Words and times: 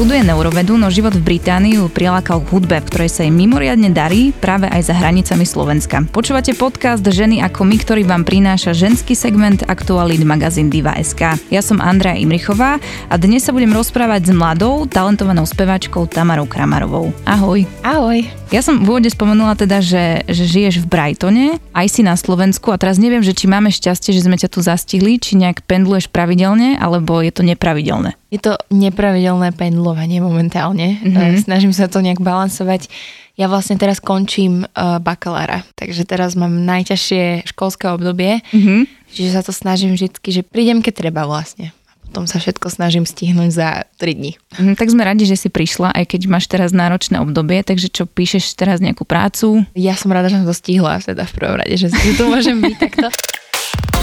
Študuje 0.00 0.32
neurovedu, 0.32 0.80
no 0.80 0.88
život 0.88 1.12
v 1.12 1.36
Británii 1.36 1.76
ju 1.76 1.84
prilákal 1.92 2.40
k 2.40 2.56
hudbe, 2.56 2.80
v 2.80 2.88
ktorej 2.88 3.12
sa 3.12 3.20
jej 3.20 3.28
mimoriadne 3.28 3.92
darí 3.92 4.32
práve 4.32 4.64
aj 4.64 4.88
za 4.88 4.96
hranicami 4.96 5.44
Slovenska. 5.44 6.08
Počúvate 6.08 6.56
podcast 6.56 7.04
Ženy 7.04 7.44
ako 7.44 7.68
my, 7.68 7.76
ktorý 7.76 8.08
vám 8.08 8.24
prináša 8.24 8.72
ženský 8.72 9.12
segment 9.12 9.60
aktualít 9.68 10.24
magazín 10.24 10.72
Diva.sk. 10.72 11.36
Ja 11.52 11.60
som 11.60 11.84
Andrea 11.84 12.16
Imrichová 12.16 12.80
a 13.12 13.14
dnes 13.20 13.44
sa 13.44 13.52
budem 13.52 13.76
rozprávať 13.76 14.24
s 14.24 14.32
mladou, 14.32 14.88
talentovanou 14.88 15.44
speváčkou 15.44 16.08
Tamarou 16.08 16.48
Kramarovou. 16.48 17.12
Ahoj. 17.28 17.68
Ahoj. 17.84 18.24
Ja 18.56 18.64
som 18.64 18.80
v 18.80 18.96
úvode 18.96 19.12
spomenula 19.12 19.52
teda, 19.52 19.84
že, 19.84 20.24
že 20.24 20.48
žiješ 20.48 20.80
v 20.80 20.96
Brightone, 20.96 21.60
aj 21.76 21.86
si 21.92 22.00
na 22.00 22.16
Slovensku 22.16 22.72
a 22.72 22.80
teraz 22.80 22.96
neviem, 22.96 23.20
že 23.20 23.36
či 23.36 23.52
máme 23.52 23.68
šťastie, 23.68 24.16
že 24.16 24.24
sme 24.24 24.40
ťa 24.40 24.48
tu 24.48 24.64
zastihli, 24.64 25.20
či 25.20 25.36
nejak 25.36 25.68
pendluješ 25.68 26.08
pravidelne, 26.08 26.80
alebo 26.80 27.20
je 27.20 27.36
to 27.36 27.44
nepravidelné. 27.44 28.16
Je 28.30 28.38
to 28.38 28.54
nepravidelné 28.70 29.50
pendlovanie 29.58 30.22
momentálne. 30.22 31.02
Mm-hmm. 31.02 31.42
Snažím 31.42 31.74
sa 31.74 31.90
to 31.90 31.98
nejak 31.98 32.22
balansovať. 32.22 32.86
Ja 33.34 33.50
vlastne 33.50 33.74
teraz 33.74 33.98
končím 33.98 34.66
uh, 34.66 35.02
bakalára, 35.02 35.66
takže 35.74 36.06
teraz 36.06 36.38
mám 36.38 36.62
najťažšie 36.62 37.50
školské 37.50 37.90
obdobie, 37.90 38.44
mm-hmm. 38.52 38.80
čiže 39.10 39.30
sa 39.34 39.42
to 39.42 39.50
snažím 39.50 39.96
vždy, 39.96 40.12
že 40.12 40.42
prídem, 40.44 40.84
keď 40.84 41.08
treba 41.08 41.24
vlastne 41.24 41.74
potom 42.10 42.26
sa 42.26 42.42
všetko 42.42 42.66
snažím 42.74 43.06
stihnúť 43.06 43.50
za 43.54 43.68
3 44.02 44.18
dní. 44.18 44.34
Mm, 44.58 44.74
tak 44.74 44.90
sme 44.90 45.06
radi, 45.06 45.30
že 45.30 45.38
si 45.38 45.46
prišla, 45.46 45.94
aj 45.94 46.10
keď 46.10 46.26
máš 46.26 46.50
teraz 46.50 46.74
náročné 46.74 47.22
obdobie, 47.22 47.62
takže 47.62 47.86
čo 47.86 48.02
píšeš 48.10 48.58
teraz 48.58 48.82
nejakú 48.82 49.06
prácu? 49.06 49.62
Ja 49.78 49.94
som 49.94 50.10
rada, 50.10 50.26
že 50.26 50.42
som 50.42 50.50
to 50.50 50.50
stihla 50.50 50.98
teda 50.98 51.22
v 51.22 51.32
prvom 51.38 51.62
rade, 51.62 51.70
že 51.78 51.86
tu 52.18 52.26
môžem 52.26 52.58
byť 52.58 52.74
takto. 52.82 53.06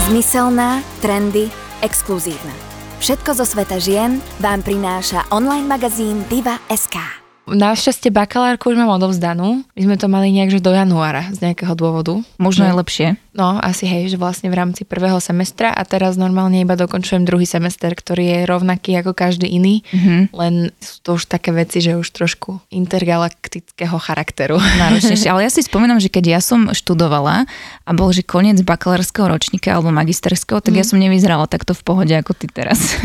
Zmyselná, 0.08 0.80
trendy, 1.04 1.52
exkluzívna. 1.84 2.67
Všetko 2.98 3.38
zo 3.38 3.46
sveta 3.46 3.78
žien 3.78 4.18
vám 4.42 4.66
prináša 4.66 5.30
online 5.30 5.70
magazín 5.70 6.26
Diva.sk. 6.34 7.27
Našťastie 7.48 8.12
bakalárku 8.12 8.68
už 8.68 8.76
mám 8.76 9.00
odovzdanú. 9.00 9.64
My 9.72 9.82
sme 9.88 9.96
to 9.96 10.12
mali 10.12 10.36
nejak, 10.36 10.60
že 10.60 10.60
do 10.60 10.76
januára 10.76 11.32
z 11.32 11.48
nejakého 11.48 11.80
dôvodu. 11.80 12.20
Možno 12.36 12.68
aj 12.68 12.76
lepšie. 12.84 13.08
No, 13.38 13.56
asi 13.62 13.86
hej, 13.86 14.10
že 14.10 14.18
vlastne 14.18 14.50
v 14.50 14.58
rámci 14.58 14.82
prvého 14.82 15.22
semestra 15.22 15.70
a 15.70 15.86
teraz 15.86 16.18
normálne 16.18 16.58
iba 16.58 16.74
dokončujem 16.74 17.22
druhý 17.22 17.46
semester, 17.46 17.94
ktorý 17.94 18.26
je 18.26 18.40
rovnaký 18.50 18.98
ako 18.98 19.14
každý 19.14 19.46
iný, 19.46 19.86
mm-hmm. 19.94 20.34
len 20.34 20.74
sú 20.82 20.96
to 21.06 21.10
už 21.22 21.30
také 21.30 21.54
veci, 21.54 21.78
že 21.78 22.02
už 22.02 22.10
trošku 22.10 22.66
intergalaktického 22.74 23.94
charakteru. 24.02 24.58
Náročnejšie, 24.58 25.30
ale 25.30 25.46
ja 25.46 25.54
si 25.54 25.62
spomínam, 25.62 26.02
že 26.02 26.10
keď 26.10 26.34
ja 26.34 26.42
som 26.42 26.74
študovala 26.74 27.46
a 27.86 27.92
bol, 27.94 28.10
že 28.10 28.26
koniec 28.26 28.58
bakalárskeho 28.66 29.30
ročníka 29.30 29.70
alebo 29.70 29.94
magisterského, 29.94 30.58
tak 30.58 30.74
mm. 30.74 30.80
ja 30.82 30.84
mhm. 30.84 30.90
som 30.90 30.98
nevyzerala 30.98 31.46
takto 31.46 31.78
v 31.78 31.86
pohode 31.86 32.14
ako 32.18 32.34
ty 32.34 32.50
teraz. 32.50 32.98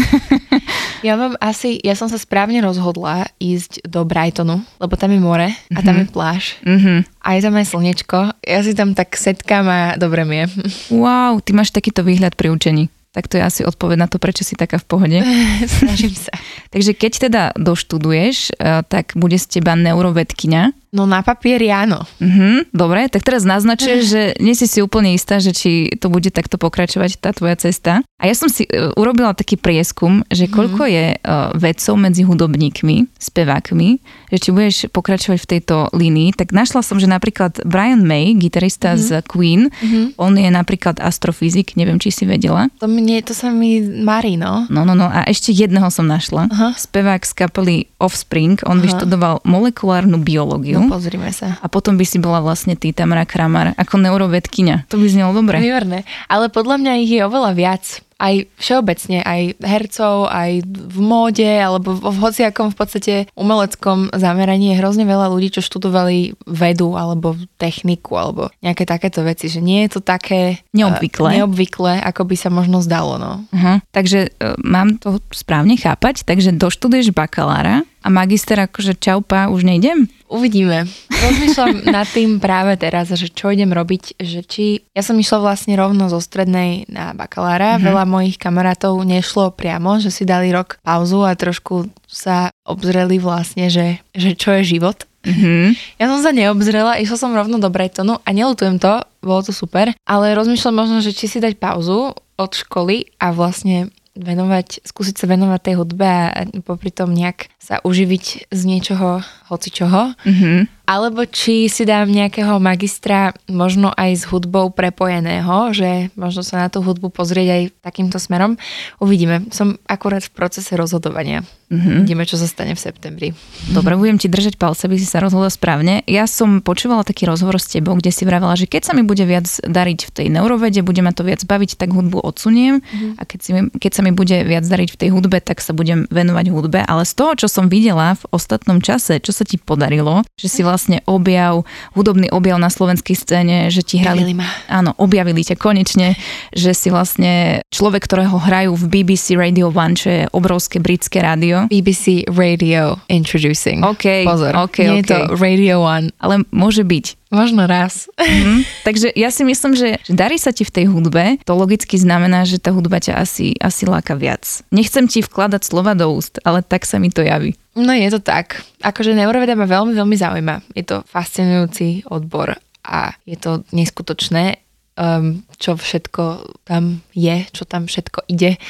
ja 1.06 1.20
mám 1.20 1.36
asi, 1.44 1.76
ja 1.84 1.92
som 1.92 2.08
sa 2.08 2.16
správne 2.16 2.64
rozhodla 2.64 3.28
ísť 3.36 3.84
do 3.84 4.08
Bright 4.08 4.31
Brightonu, 4.32 4.64
lebo 4.80 4.96
tam 4.96 5.12
je 5.12 5.20
more 5.20 5.48
a 5.52 5.80
tam 5.84 5.92
mm-hmm. 5.92 6.08
je 6.08 6.14
pláž. 6.16 6.56
Mm-hmm. 6.64 6.98
A 7.20 7.28
je 7.36 7.40
tam 7.44 7.54
aj 7.60 7.66
slnečko. 7.68 8.18
Ja 8.40 8.64
si 8.64 8.72
tam 8.72 8.96
tak 8.96 9.12
setkám 9.12 9.68
a 9.68 9.78
dobre 10.00 10.24
mi 10.24 10.40
je. 10.40 10.46
Wow, 11.04 11.44
ty 11.44 11.52
máš 11.52 11.68
takýto 11.68 12.00
výhľad 12.00 12.32
pri 12.32 12.48
učení. 12.48 12.88
Tak 13.12 13.28
to 13.28 13.36
je 13.36 13.44
asi 13.44 13.60
odpoveď 13.68 13.96
na 14.00 14.08
to, 14.08 14.16
prečo 14.16 14.40
si 14.40 14.56
taká 14.56 14.80
v 14.80 14.88
pohode. 14.88 15.18
Snažím 15.84 16.16
sa. 16.16 16.32
Takže 16.72 16.96
keď 16.96 17.12
teda 17.28 17.42
doštuduješ, 17.60 18.56
eh, 18.56 18.80
tak 18.88 19.12
bude 19.20 19.36
z 19.36 19.60
teba 19.60 19.76
neurovedkynia. 19.76 20.72
No 20.92 21.08
na 21.08 21.24
papieri 21.24 21.72
áno. 21.72 22.04
Mhm, 22.20 22.68
dobre, 22.68 23.08
tak 23.08 23.24
teraz 23.24 23.48
naznačuješ, 23.48 24.02
že 24.04 24.22
nie 24.44 24.52
si 24.52 24.68
si 24.68 24.84
úplne 24.84 25.16
istá, 25.16 25.40
že 25.40 25.56
či 25.56 25.88
to 25.96 26.12
bude 26.12 26.28
takto 26.28 26.60
pokračovať 26.60 27.16
tá 27.16 27.32
tvoja 27.32 27.56
cesta. 27.56 28.04
A 28.20 28.28
ja 28.28 28.36
som 28.36 28.52
si 28.52 28.68
uh, 28.68 28.92
urobila 29.00 29.32
taký 29.32 29.56
prieskum, 29.56 30.20
že 30.28 30.46
mhm. 30.46 30.52
koľko 30.52 30.82
je 30.84 31.06
uh, 31.16 31.56
vedcov 31.56 31.96
medzi 31.96 32.28
hudobníkmi, 32.28 33.08
spevákmi, 33.16 34.04
že 34.28 34.36
či 34.36 34.48
budeš 34.52 34.76
pokračovať 34.92 35.38
v 35.40 35.50
tejto 35.56 35.76
línii, 35.96 36.36
tak 36.36 36.52
našla 36.52 36.84
som, 36.84 37.00
že 37.00 37.08
napríklad 37.08 37.64
Brian 37.64 38.04
May, 38.04 38.36
gitarista 38.36 38.92
mm-hmm. 38.92 39.08
z 39.08 39.10
Queen, 39.24 39.62
mm-hmm. 39.72 40.20
on 40.20 40.36
je 40.36 40.50
napríklad 40.52 41.00
astrofyzik, 41.00 41.72
neviem, 41.80 41.96
či 41.96 42.12
si 42.12 42.28
vedela. 42.28 42.68
To, 42.84 42.86
mne, 42.86 43.24
to 43.24 43.32
sa 43.32 43.48
mi 43.48 43.80
marí, 43.80 44.36
no. 44.36 44.68
No, 44.68 44.84
no, 44.84 44.92
no. 44.92 45.08
A 45.08 45.24
ešte 45.24 45.56
jedného 45.56 45.88
som 45.88 46.04
našla. 46.04 46.52
Uh-huh. 46.52 46.72
Spevák 46.76 47.24
z 47.24 47.32
kapely 47.32 47.76
Offspring, 47.96 48.60
on 48.68 48.78
uh-huh. 48.78 48.84
vyštudoval 48.84 49.34
molekulárnu 49.48 50.20
biológiu. 50.20 50.81
No, 50.86 50.92
pozrime 50.92 51.30
sa. 51.30 51.58
A 51.62 51.66
potom 51.70 51.94
by 51.94 52.04
si 52.06 52.18
bola 52.18 52.42
vlastne 52.42 52.74
ty, 52.74 52.90
Tamara 52.90 53.26
Kramar, 53.28 53.74
ako 53.78 54.00
neurovedkynia. 54.02 54.88
To 54.90 54.98
by 54.98 55.06
znelo 55.06 55.32
dobre. 55.36 55.62
Výborné. 55.62 56.02
Ale 56.26 56.50
podľa 56.50 56.76
mňa 56.82 56.92
ich 57.02 57.10
je 57.14 57.20
oveľa 57.22 57.52
viac 57.54 57.84
aj 58.22 58.46
všeobecne, 58.54 59.18
aj 59.26 59.58
hercov, 59.58 60.30
aj 60.30 60.62
v 60.62 60.98
móde, 61.02 61.50
alebo 61.58 61.98
v 61.98 62.18
hociakom 62.22 62.70
v 62.70 62.76
podstate 62.78 63.14
umeleckom 63.34 64.14
zameraní 64.14 64.72
je 64.72 64.78
hrozne 64.78 65.02
veľa 65.02 65.26
ľudí, 65.26 65.50
čo 65.58 65.66
študovali 65.66 66.38
vedu, 66.46 66.94
alebo 66.94 67.34
techniku, 67.58 68.14
alebo 68.14 68.54
nejaké 68.62 68.86
takéto 68.86 69.26
veci, 69.26 69.50
že 69.50 69.58
nie 69.58 69.82
je 69.90 69.98
to 69.98 70.00
také 70.06 70.62
neobvyklé, 70.70 71.34
uh, 71.34 71.36
neobvyklé 71.42 71.98
ako 72.06 72.30
by 72.30 72.36
sa 72.38 72.54
možno 72.54 72.78
zdalo. 72.78 73.18
No. 73.18 73.42
Uh-huh. 73.50 73.82
Takže 73.90 74.30
uh, 74.38 74.54
mám 74.62 75.02
to 75.02 75.18
správne 75.34 75.74
chápať, 75.74 76.22
takže 76.22 76.54
doštuduješ 76.54 77.10
bakalára 77.10 77.82
a 78.02 78.08
magister 78.10 78.58
akože 78.58 78.98
čaupa, 78.98 79.48
už 79.48 79.62
nejdem? 79.62 80.10
Uvidíme. 80.26 80.90
Rozmýšľam 81.08 81.84
nad 81.96 82.08
tým 82.10 82.42
práve 82.42 82.74
teraz, 82.80 83.12
že 83.12 83.30
čo 83.30 83.54
idem 83.54 83.70
robiť, 83.70 84.18
že 84.18 84.40
či... 84.42 84.82
Ja 84.96 85.06
som 85.06 85.14
išla 85.20 85.38
vlastne 85.38 85.78
rovno 85.78 86.10
zo 86.10 86.18
strednej 86.18 86.90
na 86.90 87.14
bakalára. 87.14 87.76
Mm-hmm. 87.76 87.86
Veľa 87.86 88.04
mojich 88.08 88.36
kamarátov 88.40 88.96
nešlo 89.04 89.54
priamo, 89.54 90.02
že 90.02 90.10
si 90.10 90.26
dali 90.26 90.50
rok 90.50 90.80
pauzu 90.80 91.22
a 91.22 91.36
trošku 91.36 91.92
sa 92.08 92.50
obzreli 92.66 93.22
vlastne, 93.22 93.70
že, 93.70 94.02
že 94.16 94.34
čo 94.34 94.56
je 94.58 94.76
život. 94.76 95.04
Mm-hmm. 95.22 95.64
Ja 96.02 96.10
som 96.10 96.18
sa 96.18 96.34
neobzrela, 96.34 96.98
išla 96.98 97.14
som 97.14 97.36
rovno 97.36 97.62
do 97.62 97.70
Brightonu 97.70 98.18
a 98.18 98.28
nelutujem 98.34 98.82
to, 98.82 99.06
bolo 99.22 99.46
to 99.46 99.54
super, 99.54 99.94
ale 100.02 100.34
rozmýšľam 100.34 100.74
možno, 100.82 100.98
že 100.98 101.14
či 101.14 101.30
si 101.30 101.38
dať 101.38 101.62
pauzu 101.62 102.10
od 102.18 102.50
školy 102.50 103.14
a 103.22 103.30
vlastne 103.30 103.94
venovať, 104.12 104.84
skúsiť 104.84 105.16
sa 105.16 105.26
venovať 105.30 105.60
tej 105.62 105.74
hudbe 105.80 106.04
a 106.04 106.28
popri 106.60 106.92
tom 106.92 107.16
nejak 107.16 107.51
sa 107.62 107.78
uživiť 107.86 108.50
z 108.50 108.60
niečoho, 108.66 109.22
hocičoho. 109.46 110.18
Mm-hmm 110.26 110.82
alebo 110.82 111.22
či 111.24 111.70
si 111.70 111.86
dám 111.86 112.10
nejakého 112.10 112.58
magistra 112.58 113.30
možno 113.46 113.94
aj 113.94 114.10
s 114.18 114.22
hudbou 114.26 114.74
prepojeného, 114.74 115.70
že 115.70 116.10
možno 116.18 116.42
sa 116.42 116.66
na 116.66 116.68
tú 116.68 116.82
hudbu 116.82 117.14
pozrieť 117.14 117.48
aj 117.48 117.62
takýmto 117.86 118.18
smerom. 118.18 118.58
Uvidíme. 118.98 119.46
Som 119.54 119.78
akurát 119.86 120.26
v 120.26 120.34
procese 120.34 120.74
rozhodovania. 120.74 121.46
Mm-hmm. 121.72 121.96
Vidíme, 122.04 122.28
čo 122.28 122.36
sa 122.36 122.44
stane 122.44 122.76
v 122.76 122.82
septembri. 122.82 123.28
Dobre, 123.72 123.96
budem 123.96 124.20
ti 124.20 124.28
držať 124.28 124.60
palce, 124.60 124.84
aby 124.84 125.00
si 125.00 125.08
sa 125.08 125.24
rozhodla 125.24 125.48
správne. 125.48 126.04
Ja 126.04 126.28
som 126.28 126.60
počúvala 126.60 127.00
taký 127.00 127.24
rozhovor 127.24 127.56
s 127.56 127.72
tebou, 127.72 127.96
kde 127.96 128.12
si 128.12 128.28
vravela, 128.28 128.52
že 128.60 128.68
keď 128.68 128.82
sa 128.82 128.92
mi 128.92 129.00
bude 129.00 129.24
viac 129.24 129.48
dariť 129.64 130.00
v 130.04 130.10
tej 130.12 130.26
neurovede, 130.28 130.84
bude 130.84 131.00
ma 131.00 131.16
to 131.16 131.24
viac 131.24 131.40
baviť, 131.40 131.80
tak 131.80 131.96
hudbu 131.96 132.20
odsuniem 132.20 132.84
mm-hmm. 132.84 133.16
a 133.16 133.22
keď, 133.24 133.38
si, 133.40 133.50
keď 133.80 133.92
sa 133.96 134.02
mi 134.04 134.12
bude 134.12 134.36
viac 134.44 134.68
dariť 134.68 134.88
v 134.92 135.00
tej 135.00 135.08
hudbe, 135.16 135.40
tak 135.40 135.64
sa 135.64 135.72
budem 135.72 136.04
venovať 136.12 136.46
hudbe. 136.52 136.84
Ale 136.84 137.08
z 137.08 137.16
toho, 137.16 137.32
čo 137.40 137.48
som 137.52 137.68
videla 137.68 138.16
v 138.16 138.24
ostatnom 138.32 138.80
čase, 138.80 139.20
čo 139.20 139.36
sa 139.36 139.44
ti 139.44 139.60
podarilo, 139.60 140.24
že 140.40 140.48
si 140.48 140.60
vlastne 140.64 141.04
objav, 141.04 141.68
hudobný 141.92 142.32
objav 142.32 142.56
na 142.56 142.72
slovenskej 142.72 143.12
scéne, 143.12 143.68
že 143.68 143.84
ti 143.84 144.00
hrali... 144.00 144.32
Ma. 144.32 144.48
Áno, 144.72 144.96
objavili 144.96 145.44
ťa 145.44 145.60
konečne, 145.60 146.16
že 146.56 146.72
si 146.72 146.88
vlastne 146.88 147.60
človek, 147.68 148.08
ktorého 148.08 148.40
hrajú 148.40 148.72
v 148.72 148.84
BBC 148.88 149.36
Radio 149.36 149.68
1, 149.68 150.00
čo 150.00 150.08
je 150.08 150.22
obrovské 150.32 150.80
britské 150.80 151.20
rádio. 151.20 151.68
BBC 151.68 152.24
Radio 152.32 152.96
Introducing. 153.12 153.84
OK, 153.84 154.24
Pozor, 154.24 154.56
okay, 154.56 154.88
nie 154.88 155.04
okay. 155.04 155.04
je 155.04 155.08
to 155.12 155.18
Radio 155.36 155.84
1. 155.84 156.16
Ale 156.16 156.48
môže 156.48 156.88
byť. 156.88 157.21
Možno 157.32 157.64
raz. 157.64 158.12
Mm-hmm. 158.20 158.58
Takže 158.84 159.08
ja 159.16 159.32
si 159.32 159.42
myslím, 159.48 159.72
že, 159.72 159.96
darí 160.12 160.36
sa 160.36 160.52
ti 160.52 160.68
v 160.68 160.74
tej 160.76 160.86
hudbe, 160.92 161.40
to 161.48 161.56
logicky 161.56 161.96
znamená, 161.96 162.44
že 162.44 162.60
tá 162.60 162.76
hudba 162.76 163.00
ťa 163.00 163.16
asi, 163.16 163.56
asi 163.56 163.88
láka 163.88 164.12
viac. 164.12 164.44
Nechcem 164.68 165.08
ti 165.08 165.24
vkladať 165.24 165.64
slova 165.64 165.96
do 165.96 166.12
úst, 166.12 166.36
ale 166.44 166.60
tak 166.60 166.84
sa 166.84 167.00
mi 167.00 167.08
to 167.08 167.24
javí. 167.24 167.56
No 167.72 167.96
je 167.96 168.12
to 168.12 168.20
tak. 168.20 168.60
Akože 168.84 169.16
neuroveda 169.16 169.56
ma 169.56 169.64
veľmi, 169.64 169.96
veľmi 169.96 170.16
zaujíma. 170.20 170.76
Je 170.76 170.84
to 170.84 171.00
fascinujúci 171.08 172.04
odbor 172.12 172.52
a 172.84 173.16
je 173.24 173.40
to 173.40 173.64
neskutočné, 173.72 174.60
um, 175.00 175.40
čo 175.56 175.80
všetko 175.80 176.52
tam 176.68 177.00
je, 177.16 177.48
čo 177.48 177.64
tam 177.64 177.88
všetko 177.88 178.28
ide, 178.28 178.60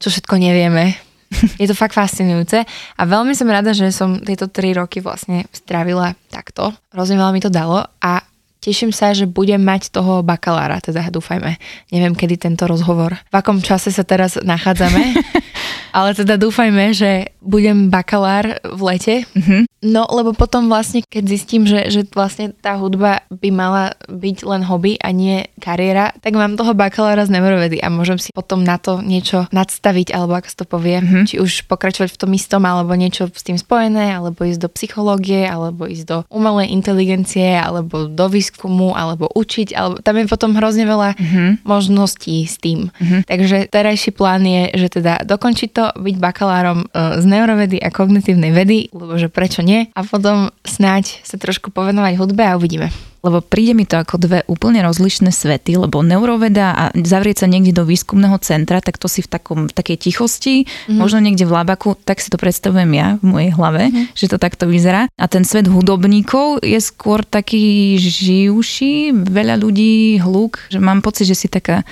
čo 0.00 0.08
všetko 0.08 0.40
nevieme. 0.40 0.96
Je 1.62 1.66
to 1.66 1.74
fakt 1.76 1.94
fascinujúce 1.94 2.62
a 2.96 3.02
veľmi 3.02 3.34
som 3.34 3.50
rada, 3.50 3.74
že 3.74 3.90
som 3.90 4.22
tieto 4.22 4.46
tri 4.50 4.72
roky 4.72 5.02
vlastne 5.02 5.46
strávila 5.50 6.14
takto. 6.30 6.72
Hrozne 6.94 7.18
veľa 7.18 7.32
mi 7.34 7.42
to 7.42 7.50
dalo 7.52 7.82
a 8.02 8.22
teším 8.66 8.90
sa, 8.90 9.14
že 9.14 9.30
budem 9.30 9.62
mať 9.62 9.94
toho 9.94 10.26
bakalára, 10.26 10.82
teda 10.82 11.06
dúfajme. 11.06 11.54
Neviem, 11.94 12.18
kedy 12.18 12.34
tento 12.50 12.66
rozhovor, 12.66 13.14
v 13.30 13.34
akom 13.38 13.62
čase 13.62 13.94
sa 13.94 14.02
teraz 14.02 14.34
nachádzame, 14.42 15.14
ale 15.98 16.18
teda 16.18 16.34
dúfajme, 16.34 16.90
že 16.90 17.30
budem 17.46 17.88
bakalár 17.88 18.58
v 18.66 18.80
lete. 18.82 19.16
Mm-hmm. 19.32 19.62
No, 19.86 20.02
lebo 20.10 20.34
potom 20.34 20.66
vlastne, 20.66 21.06
keď 21.06 21.24
zistím, 21.30 21.62
že, 21.62 21.86
že 21.94 22.02
vlastne 22.10 22.50
tá 22.50 22.74
hudba 22.74 23.22
by 23.30 23.50
mala 23.54 23.94
byť 24.10 24.36
len 24.42 24.66
hobby 24.66 24.98
a 24.98 25.14
nie 25.14 25.46
kariéra, 25.62 26.10
tak 26.18 26.34
mám 26.34 26.58
toho 26.58 26.74
bakalára 26.74 27.22
z 27.22 27.38
neurovedy 27.38 27.78
a 27.78 27.86
môžem 27.86 28.18
si 28.18 28.34
potom 28.34 28.66
na 28.66 28.82
to 28.82 28.98
niečo 28.98 29.46
nadstaviť, 29.54 30.10
alebo 30.10 30.42
ako 30.42 30.48
sa 30.50 30.58
to 30.58 30.66
povie, 30.66 30.98
mm-hmm. 30.98 31.24
či 31.30 31.38
už 31.38 31.70
pokračovať 31.70 32.10
v 32.10 32.18
tom 32.18 32.32
istom, 32.34 32.66
alebo 32.66 32.98
niečo 32.98 33.30
s 33.30 33.42
tým 33.46 33.60
spojené, 33.60 34.10
alebo 34.16 34.42
ísť 34.42 34.66
do 34.66 34.70
psychológie, 34.74 35.46
alebo 35.46 35.86
ísť 35.86 36.04
do 36.08 36.18
umelej 36.34 36.74
inteligencie, 36.74 37.54
alebo 37.54 38.10
do 38.10 38.26
výskumu, 38.26 38.96
alebo 38.96 39.30
učiť, 39.30 39.76
alebo 39.76 40.02
tam 40.02 40.18
je 40.18 40.26
potom 40.26 40.50
hrozne 40.58 40.88
veľa 40.88 41.14
mm-hmm. 41.14 41.48
možností 41.62 42.42
s 42.42 42.58
tým. 42.58 42.90
Mm-hmm. 42.90 43.20
Takže 43.28 43.56
terajší 43.70 44.10
plán 44.10 44.42
je, 44.42 44.74
že 44.74 44.88
teda 44.98 45.22
dokončiť 45.22 45.70
to, 45.70 45.84
byť 45.94 46.16
bakalárom 46.18 46.88
e, 46.90 47.22
z 47.22 47.24
neurovedy 47.36 47.76
a 47.76 47.92
kognitívnej 47.92 48.56
vedy, 48.56 48.88
lebo 48.96 49.20
že 49.20 49.28
prečo 49.28 49.60
nie, 49.60 49.92
a 49.92 50.00
potom 50.00 50.48
snáď 50.64 51.20
sa 51.20 51.36
trošku 51.36 51.68
povenovať 51.68 52.16
hudbe 52.16 52.42
a 52.48 52.56
uvidíme 52.56 52.88
lebo 53.26 53.42
príde 53.42 53.74
mi 53.74 53.82
to 53.82 53.98
ako 53.98 54.22
dve 54.22 54.46
úplne 54.46 54.86
rozlišné 54.86 55.34
svety, 55.34 55.74
lebo 55.74 55.98
neuroveda 56.06 56.70
a 56.70 56.84
zavrieť 56.94 57.42
sa 57.42 57.50
niekde 57.50 57.74
do 57.74 57.82
výskumného 57.82 58.38
centra, 58.38 58.78
tak 58.78 59.02
to 59.02 59.10
si 59.10 59.26
v, 59.26 59.28
takom, 59.34 59.66
v 59.66 59.74
takej 59.74 59.98
tichosti, 59.98 60.62
mm-hmm. 60.62 60.94
možno 60.94 61.18
niekde 61.18 61.42
v 61.42 61.58
labaku, 61.58 61.98
tak 62.06 62.22
si 62.22 62.30
to 62.30 62.38
predstavujem 62.38 62.86
ja 62.94 63.18
v 63.18 63.24
mojej 63.26 63.50
hlave, 63.58 63.90
mm-hmm. 63.90 64.14
že 64.14 64.30
to 64.30 64.38
takto 64.38 64.70
vyzerá. 64.70 65.10
A 65.18 65.24
ten 65.26 65.42
svet 65.42 65.66
hudobníkov 65.66 66.62
je 66.62 66.78
skôr 66.78 67.26
taký 67.26 67.98
živší, 67.98 69.10
veľa 69.10 69.58
ľudí, 69.58 70.22
hluk, 70.22 70.62
že 70.70 70.78
mám 70.78 71.02
pocit, 71.02 71.26
že 71.26 71.34
si 71.34 71.50
taká 71.50 71.82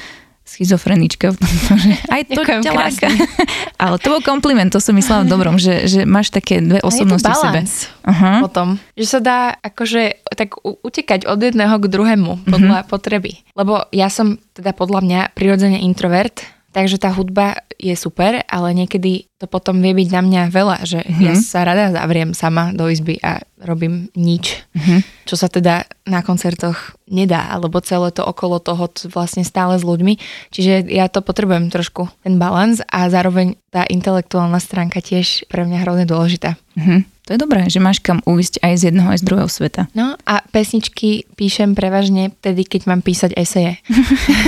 schizofrenička 0.45 1.33
v 1.33 1.37
tomto, 1.41 1.71
že 1.81 1.93
aj 2.15 2.23
to 2.29 2.43
ťa 2.45 2.73
láka. 2.77 3.09
Ale 3.83 3.97
to 3.97 4.13
bol 4.13 4.21
kompliment, 4.21 4.69
to 4.71 4.79
som 4.79 4.93
myslela 4.95 5.25
v 5.25 5.33
dobrom, 5.33 5.57
že, 5.57 5.89
že 5.89 6.05
máš 6.05 6.29
také 6.29 6.61
dve 6.61 6.85
osobnosti 6.85 7.27
v 7.27 7.41
sebe. 7.41 7.61
Uh-huh. 7.65 8.39
Potom, 8.45 8.69
že 8.95 9.07
sa 9.09 9.19
dá 9.25 9.57
akože 9.65 10.21
tak 10.37 10.61
utekať 10.63 11.25
od 11.25 11.41
jedného 11.41 11.75
k 11.81 11.87
druhému 11.89 12.45
podľa 12.45 12.85
uh-huh. 12.85 12.93
potreby. 12.93 13.41
Lebo 13.57 13.89
ja 13.91 14.13
som 14.13 14.37
teda 14.53 14.77
podľa 14.77 15.01
mňa 15.03 15.21
prirodzene 15.33 15.81
introvert, 15.81 16.45
takže 16.75 16.99
tá 16.99 17.15
hudba 17.15 17.63
je 17.79 17.95
super, 17.95 18.43
ale 18.51 18.75
niekedy 18.75 19.31
to 19.39 19.47
potom 19.47 19.79
vie 19.79 19.95
byť 19.95 20.09
na 20.11 20.23
mňa 20.27 20.43
veľa, 20.51 20.77
že 20.83 21.01
uh-huh. 21.07 21.23
ja 21.23 21.35
sa 21.39 21.63
rada 21.63 21.95
zavriem 21.95 22.35
sama 22.35 22.75
do 22.75 22.91
izby 22.91 23.23
a 23.23 23.47
robím 23.63 24.11
nič, 24.19 24.67
uh-huh. 24.75 25.01
čo 25.23 25.39
sa 25.39 25.47
teda 25.47 25.87
na 26.11 26.27
koncertoch 26.27 26.99
nedá, 27.07 27.47
alebo 27.55 27.79
celé 27.79 28.11
to 28.11 28.27
okolo 28.27 28.59
toho 28.59 28.91
vlastne 29.15 29.47
stále 29.47 29.79
s 29.79 29.87
ľuďmi. 29.87 30.19
Čiže 30.51 30.91
ja 30.91 31.07
to 31.07 31.23
potrebujem 31.23 31.71
trošku, 31.71 32.11
ten 32.27 32.43
balans 32.43 32.83
a 32.91 33.07
zároveň 33.07 33.55
tá 33.71 33.87
intelektuálna 33.87 34.59
stránka 34.59 34.99
tiež 34.99 35.47
pre 35.47 35.63
mňa 35.63 35.87
hrozne 35.87 36.07
dôležitá. 36.11 36.59
Uh-huh. 36.75 37.07
To 37.25 37.33
je 37.33 37.41
dobré, 37.41 37.65
že 37.73 37.81
máš 37.81 38.05
kam 38.05 38.21
ujsť 38.29 38.61
aj 38.61 38.73
z 38.77 38.83
jedného, 38.93 39.09
aj 39.09 39.25
z 39.25 39.25
druhého 39.25 39.49
sveta. 39.49 39.89
No 39.97 40.13
a 40.29 40.45
pesničky 40.53 41.25
píšem 41.41 41.73
prevažne 41.73 42.29
vtedy, 42.37 42.69
keď 42.69 42.85
mám 42.85 43.01
písať 43.01 43.33
eseje. 43.33 43.81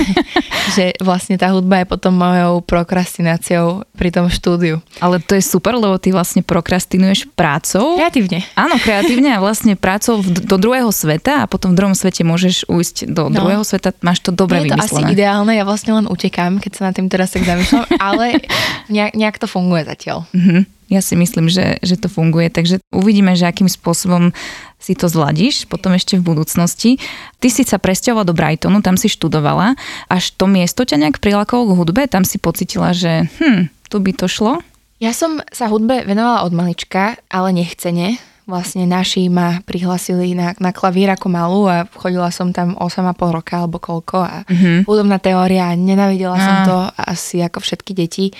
že 0.77 0.93
vlastne 1.01 1.41
tá 1.41 1.49
hudba 1.49 1.81
je 1.81 1.89
potom 1.89 2.13
mojou 2.13 2.61
prokrastináciou 2.61 3.81
pri 3.97 4.13
tom 4.13 4.29
štúdiu. 4.29 4.77
Ale 5.01 5.17
to 5.17 5.33
je 5.33 5.41
super, 5.41 5.73
lebo 5.73 5.97
ty 5.97 6.13
vlastne 6.13 6.45
prokrastinuješ 6.45 7.25
prácou. 7.33 7.97
Kreatívne. 7.97 8.45
Áno, 8.53 8.77
kreatívne 8.77 9.33
a 9.33 9.41
vlastne 9.41 9.73
prácou 9.73 10.21
do 10.21 10.57
druhého 10.61 10.93
sveta 10.93 11.43
a 11.43 11.49
potom 11.49 11.73
v 11.73 11.81
druhom 11.81 11.97
svete 11.97 12.21
môžeš 12.21 12.69
ujsť 12.69 13.09
do 13.09 13.33
no. 13.33 13.41
druhého 13.41 13.65
sveta. 13.65 13.89
Máš 14.05 14.21
to 14.21 14.29
dobre 14.29 14.61
Nie 14.61 14.69
je 14.69 14.77
to 14.77 14.77
vymyslené. 14.77 15.09
asi 15.09 15.13
ideálne, 15.17 15.51
ja 15.57 15.65
vlastne 15.65 15.97
len 15.97 16.05
utekám, 16.05 16.61
keď 16.61 16.71
sa 16.77 16.81
na 16.85 16.91
tým 16.93 17.09
teraz 17.09 17.33
tak 17.33 17.41
zamýšľam, 17.41 17.89
ale 18.13 18.45
nejak, 18.93 19.17
nejak 19.17 19.41
to 19.41 19.49
funguje 19.49 19.81
zatiaľ. 19.81 20.29
Mm-hmm. 20.29 20.76
Ja 20.87 21.03
si 21.03 21.19
myslím, 21.19 21.51
že, 21.51 21.83
že 21.83 21.99
to 21.99 22.07
funguje, 22.07 22.47
takže 22.47 22.79
uvidíme, 22.95 23.35
že 23.35 23.43
akým 23.43 23.67
spôsobom 23.67 24.31
si 24.79 24.95
to 24.95 25.11
zladíš 25.11 25.67
potom 25.67 25.91
ešte 25.91 26.15
v 26.15 26.23
budúcnosti. 26.23 26.95
Ty 27.43 27.47
si 27.51 27.67
sa 27.67 27.75
presťahovala 27.75 28.23
do 28.23 28.31
Brightonu, 28.31 28.79
tam 28.79 28.95
si 28.95 29.11
študovala. 29.11 29.75
Až 30.07 30.31
to 30.39 30.47
miesto 30.47 30.87
ťa 30.87 31.03
nejak 31.03 31.19
prilákalo 31.19 31.67
k 31.67 31.75
hudbe? 31.75 32.01
Tam 32.07 32.23
si 32.23 32.39
pocitila, 32.39 32.95
že 32.95 33.27
hm, 33.41 33.67
tu 33.91 33.97
by 33.99 34.11
to 34.15 34.31
šlo? 34.31 34.63
Ja 35.03 35.11
som 35.11 35.43
sa 35.51 35.67
hudbe 35.67 36.07
venovala 36.07 36.47
od 36.47 36.55
malička, 36.55 37.19
ale 37.27 37.51
nechcene. 37.51 38.17
Vlastne 38.47 38.87
naši 38.87 39.27
ma 39.27 39.59
prihlasili 39.67 40.31
na, 40.31 40.55
na 40.63 40.71
klavír 40.71 41.11
ako 41.11 41.27
malú 41.27 41.67
a 41.67 41.83
chodila 41.83 42.31
som 42.31 42.55
tam 42.55 42.79
8,5 42.79 43.11
roka 43.35 43.59
alebo 43.59 43.75
koľko 43.75 44.23
a 44.23 44.47
mm-hmm. 44.47 44.87
hudobná 44.87 45.19
teória, 45.19 45.75
nenavidela 45.75 46.39
a. 46.39 46.45
som 46.47 46.55
to 46.63 46.77
asi 46.95 47.43
ako 47.43 47.59
všetky 47.59 47.91
deti 47.91 48.31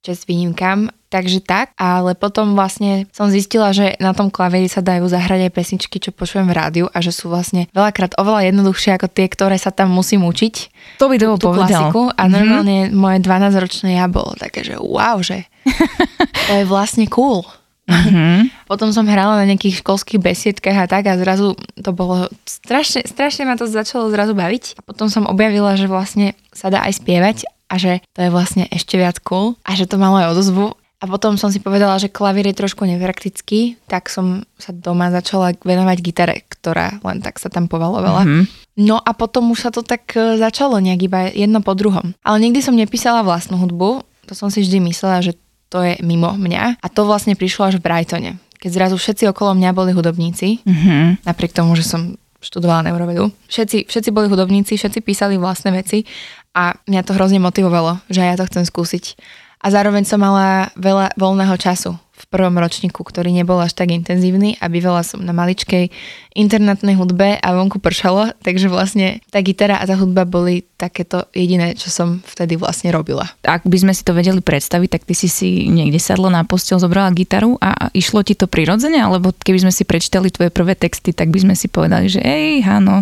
čest 0.00 0.24
výnimkám. 0.24 0.92
Takže 1.10 1.42
tak, 1.42 1.74
ale 1.74 2.14
potom 2.14 2.54
vlastne 2.54 3.10
som 3.10 3.26
zistila, 3.26 3.74
že 3.74 3.98
na 3.98 4.14
tom 4.14 4.30
klavieri 4.30 4.70
sa 4.70 4.78
dajú 4.78 5.10
zahrať 5.10 5.50
aj 5.50 5.52
pesničky, 5.58 5.98
čo 5.98 6.14
počujem 6.14 6.46
v 6.46 6.54
rádiu 6.54 6.86
a 6.86 7.02
že 7.02 7.10
sú 7.10 7.26
vlastne 7.26 7.66
veľakrát 7.74 8.14
oveľa 8.14 8.46
jednoduchšie 8.46 8.94
ako 8.94 9.10
tie, 9.10 9.26
ktoré 9.26 9.58
sa 9.58 9.74
tam 9.74 9.90
musím 9.90 10.22
učiť. 10.22 10.54
To 11.02 11.10
by 11.10 11.18
to 11.18 11.34
tú 11.34 11.50
klasiku. 11.50 12.14
A 12.14 12.22
mhm. 12.26 12.30
normálne 12.30 12.76
mm-hmm. 12.86 12.94
moje 12.94 13.18
12-ročné 13.26 13.98
ja 13.98 14.06
bolo 14.06 14.38
také, 14.38 14.62
že 14.62 14.78
wow, 14.78 15.18
že 15.18 15.50
to 16.46 16.52
je 16.62 16.64
vlastne 16.64 17.10
cool. 17.10 17.42
Mm-hmm. 17.90 18.54
Potom 18.70 18.94
som 18.94 19.10
hrala 19.10 19.42
na 19.42 19.50
nejakých 19.50 19.82
školských 19.82 20.22
besiedkách 20.22 20.78
a 20.78 20.86
tak 20.86 21.10
a 21.10 21.18
zrazu 21.18 21.58
to 21.74 21.90
bolo 21.90 22.30
strašne, 22.46 23.02
strašne 23.02 23.50
ma 23.50 23.58
to 23.58 23.66
začalo 23.66 24.06
zrazu 24.14 24.38
baviť. 24.38 24.78
A 24.78 24.80
potom 24.86 25.10
som 25.10 25.26
objavila, 25.26 25.74
že 25.74 25.90
vlastne 25.90 26.38
sa 26.54 26.70
dá 26.70 26.86
aj 26.86 27.02
spievať 27.02 27.50
a 27.70 27.74
že 27.78 28.02
to 28.12 28.26
je 28.26 28.34
vlastne 28.34 28.66
ešte 28.66 28.98
viac 28.98 29.22
cool 29.22 29.54
a 29.62 29.78
že 29.78 29.86
to 29.86 29.94
malo 29.94 30.18
aj 30.18 30.34
odozvu. 30.34 30.74
A 31.00 31.08
potom 31.08 31.40
som 31.40 31.48
si 31.48 31.64
povedala, 31.64 31.96
že 31.96 32.12
klavír 32.12 32.52
je 32.52 32.60
trošku 32.60 32.84
nepraktický, 32.84 33.80
tak 33.88 34.12
som 34.12 34.44
sa 34.60 34.68
doma 34.76 35.08
začala 35.08 35.56
venovať 35.56 35.96
gitare, 36.04 36.44
ktorá 36.44 37.00
len 37.00 37.24
tak 37.24 37.40
sa 37.40 37.48
tam 37.48 37.72
povalovala. 37.72 38.28
Mm-hmm. 38.28 38.44
No 38.84 39.00
a 39.00 39.16
potom 39.16 39.48
už 39.48 39.64
sa 39.64 39.70
to 39.72 39.80
tak 39.80 40.12
e, 40.12 40.36
začalo 40.36 40.76
nejak 40.76 41.00
iba 41.00 41.20
jedno 41.32 41.64
po 41.64 41.72
druhom. 41.72 42.12
Ale 42.20 42.36
nikdy 42.44 42.60
som 42.60 42.76
nepísala 42.76 43.24
vlastnú 43.24 43.56
hudbu, 43.56 44.04
to 44.28 44.36
som 44.36 44.52
si 44.52 44.60
vždy 44.60 44.92
myslela, 44.92 45.24
že 45.24 45.40
to 45.72 45.80
je 45.80 45.96
mimo 46.04 46.36
mňa. 46.36 46.84
A 46.84 46.86
to 46.92 47.08
vlastne 47.08 47.32
prišlo 47.32 47.72
až 47.72 47.74
v 47.80 47.86
Brightone, 47.88 48.36
keď 48.60 48.70
zrazu 48.76 49.00
všetci 49.00 49.24
okolo 49.32 49.56
mňa 49.56 49.72
boli 49.72 49.96
hudobníci, 49.96 50.60
mm-hmm. 50.68 51.24
napriek 51.24 51.56
tomu, 51.56 51.80
že 51.80 51.88
som 51.88 52.20
študovala 52.40 52.88
neurovedu. 52.88 53.28
Všetci, 53.52 53.88
všetci 53.88 54.10
boli 54.16 54.28
hudobníci, 54.28 54.76
všetci 54.76 55.00
písali 55.04 55.36
vlastné 55.36 55.76
veci 55.76 56.08
a 56.54 56.78
mňa 56.90 57.02
to 57.06 57.14
hrozne 57.14 57.38
motivovalo, 57.42 58.02
že 58.10 58.26
ja 58.26 58.34
to 58.34 58.46
chcem 58.46 58.66
skúsiť. 58.66 59.18
A 59.60 59.68
zároveň 59.68 60.08
som 60.08 60.16
mala 60.16 60.72
veľa 60.72 61.12
voľného 61.20 61.52
času 61.60 61.92
v 62.20 62.24
prvom 62.28 62.56
ročníku, 62.56 63.00
ktorý 63.00 63.32
nebol 63.32 63.56
až 63.60 63.72
tak 63.72 63.92
intenzívny 63.92 64.56
a 64.60 64.68
bývala 64.68 65.00
som 65.00 65.20
na 65.24 65.32
maličkej 65.32 65.88
internetnej 66.36 66.96
hudbe 66.96 67.40
a 67.40 67.48
vonku 67.56 67.80
pršalo, 67.80 68.36
takže 68.44 68.68
vlastne 68.68 69.24
tá 69.32 69.40
gitara 69.40 69.80
a 69.80 69.88
tá 69.88 69.96
hudba 69.96 70.28
boli 70.28 70.68
takéto 70.76 71.28
jediné, 71.32 71.76
čo 71.76 71.88
som 71.88 72.20
vtedy 72.24 72.60
vlastne 72.60 72.92
robila. 72.92 73.28
Ak 73.44 73.64
by 73.64 73.76
sme 73.76 73.92
si 73.96 74.04
to 74.04 74.12
vedeli 74.16 74.40
predstaviť, 74.44 74.88
tak 74.88 75.02
ty 75.08 75.14
si 75.16 75.28
si 75.28 75.68
niekde 75.68 76.00
sadla 76.00 76.28
na 76.28 76.44
postel, 76.44 76.80
zobrala 76.80 77.12
gitaru 77.12 77.56
a 77.60 77.92
išlo 77.96 78.20
ti 78.20 78.36
to 78.36 78.48
prirodzene, 78.48 79.00
alebo 79.00 79.32
keby 79.32 79.68
sme 79.68 79.72
si 79.72 79.88
prečítali 79.88 80.32
tvoje 80.32 80.52
prvé 80.52 80.76
texty, 80.76 81.16
tak 81.16 81.32
by 81.32 81.40
sme 81.40 81.54
si 81.56 81.68
povedali, 81.72 82.08
že 82.08 82.20
ej, 82.20 82.64
áno, 82.64 83.00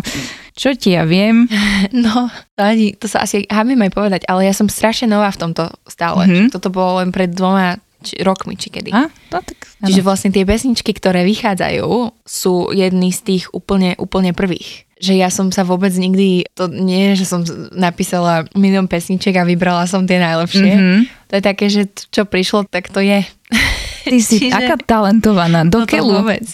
čo 0.59 0.75
ti 0.75 0.91
ja 0.91 1.07
viem? 1.07 1.47
No, 1.95 2.27
to, 2.59 2.61
ani, 2.61 2.91
to 2.99 3.07
sa 3.07 3.23
asi 3.23 3.47
hábim 3.47 3.79
aj 3.79 3.95
povedať, 3.95 4.21
ale 4.27 4.43
ja 4.43 4.53
som 4.53 4.67
strašne 4.67 5.07
nová 5.07 5.31
v 5.31 5.39
tomto 5.47 5.71
stále. 5.87 6.27
Mm-hmm. 6.27 6.47
Toto 6.51 6.67
bolo 6.67 6.99
len 6.99 7.15
pred 7.15 7.31
dvoma 7.31 7.79
či, 8.03 8.19
rokmi, 8.19 8.59
či 8.59 8.67
kedy. 8.67 8.91
A? 8.91 9.07
No, 9.31 9.39
tak, 9.39 9.55
Čiže 9.79 10.03
vlastne 10.03 10.29
tie 10.35 10.43
pesničky, 10.43 10.91
ktoré 10.91 11.23
vychádzajú, 11.23 12.11
sú 12.27 12.75
jedny 12.75 13.15
z 13.15 13.19
tých 13.23 13.43
úplne, 13.55 13.95
úplne 13.95 14.35
prvých. 14.35 14.83
Že 14.99 15.13
ja 15.15 15.31
som 15.31 15.47
sa 15.55 15.63
vôbec 15.63 15.95
nikdy, 15.95 16.43
to 16.51 16.67
nie 16.67 17.11
je, 17.11 17.23
že 17.23 17.25
som 17.31 17.41
napísala 17.71 18.43
milión 18.51 18.91
pesniček 18.91 19.39
a 19.39 19.47
vybrala 19.47 19.87
som 19.87 20.03
tie 20.03 20.19
najlepšie. 20.19 20.73
Mm-hmm. 20.75 20.99
To 21.31 21.33
je 21.39 21.43
také, 21.43 21.65
že 21.71 21.87
čo 22.11 22.27
prišlo, 22.27 22.67
tak 22.67 22.91
to 22.91 22.99
je. 22.99 23.23
Ty 24.09 24.19
si 24.19 24.37
Čiže... 24.45 24.55
aká 24.57 24.75
talentovaná, 24.81 25.65
do 25.65 25.85
keľu. 25.85 26.25
vôbec. 26.25 26.45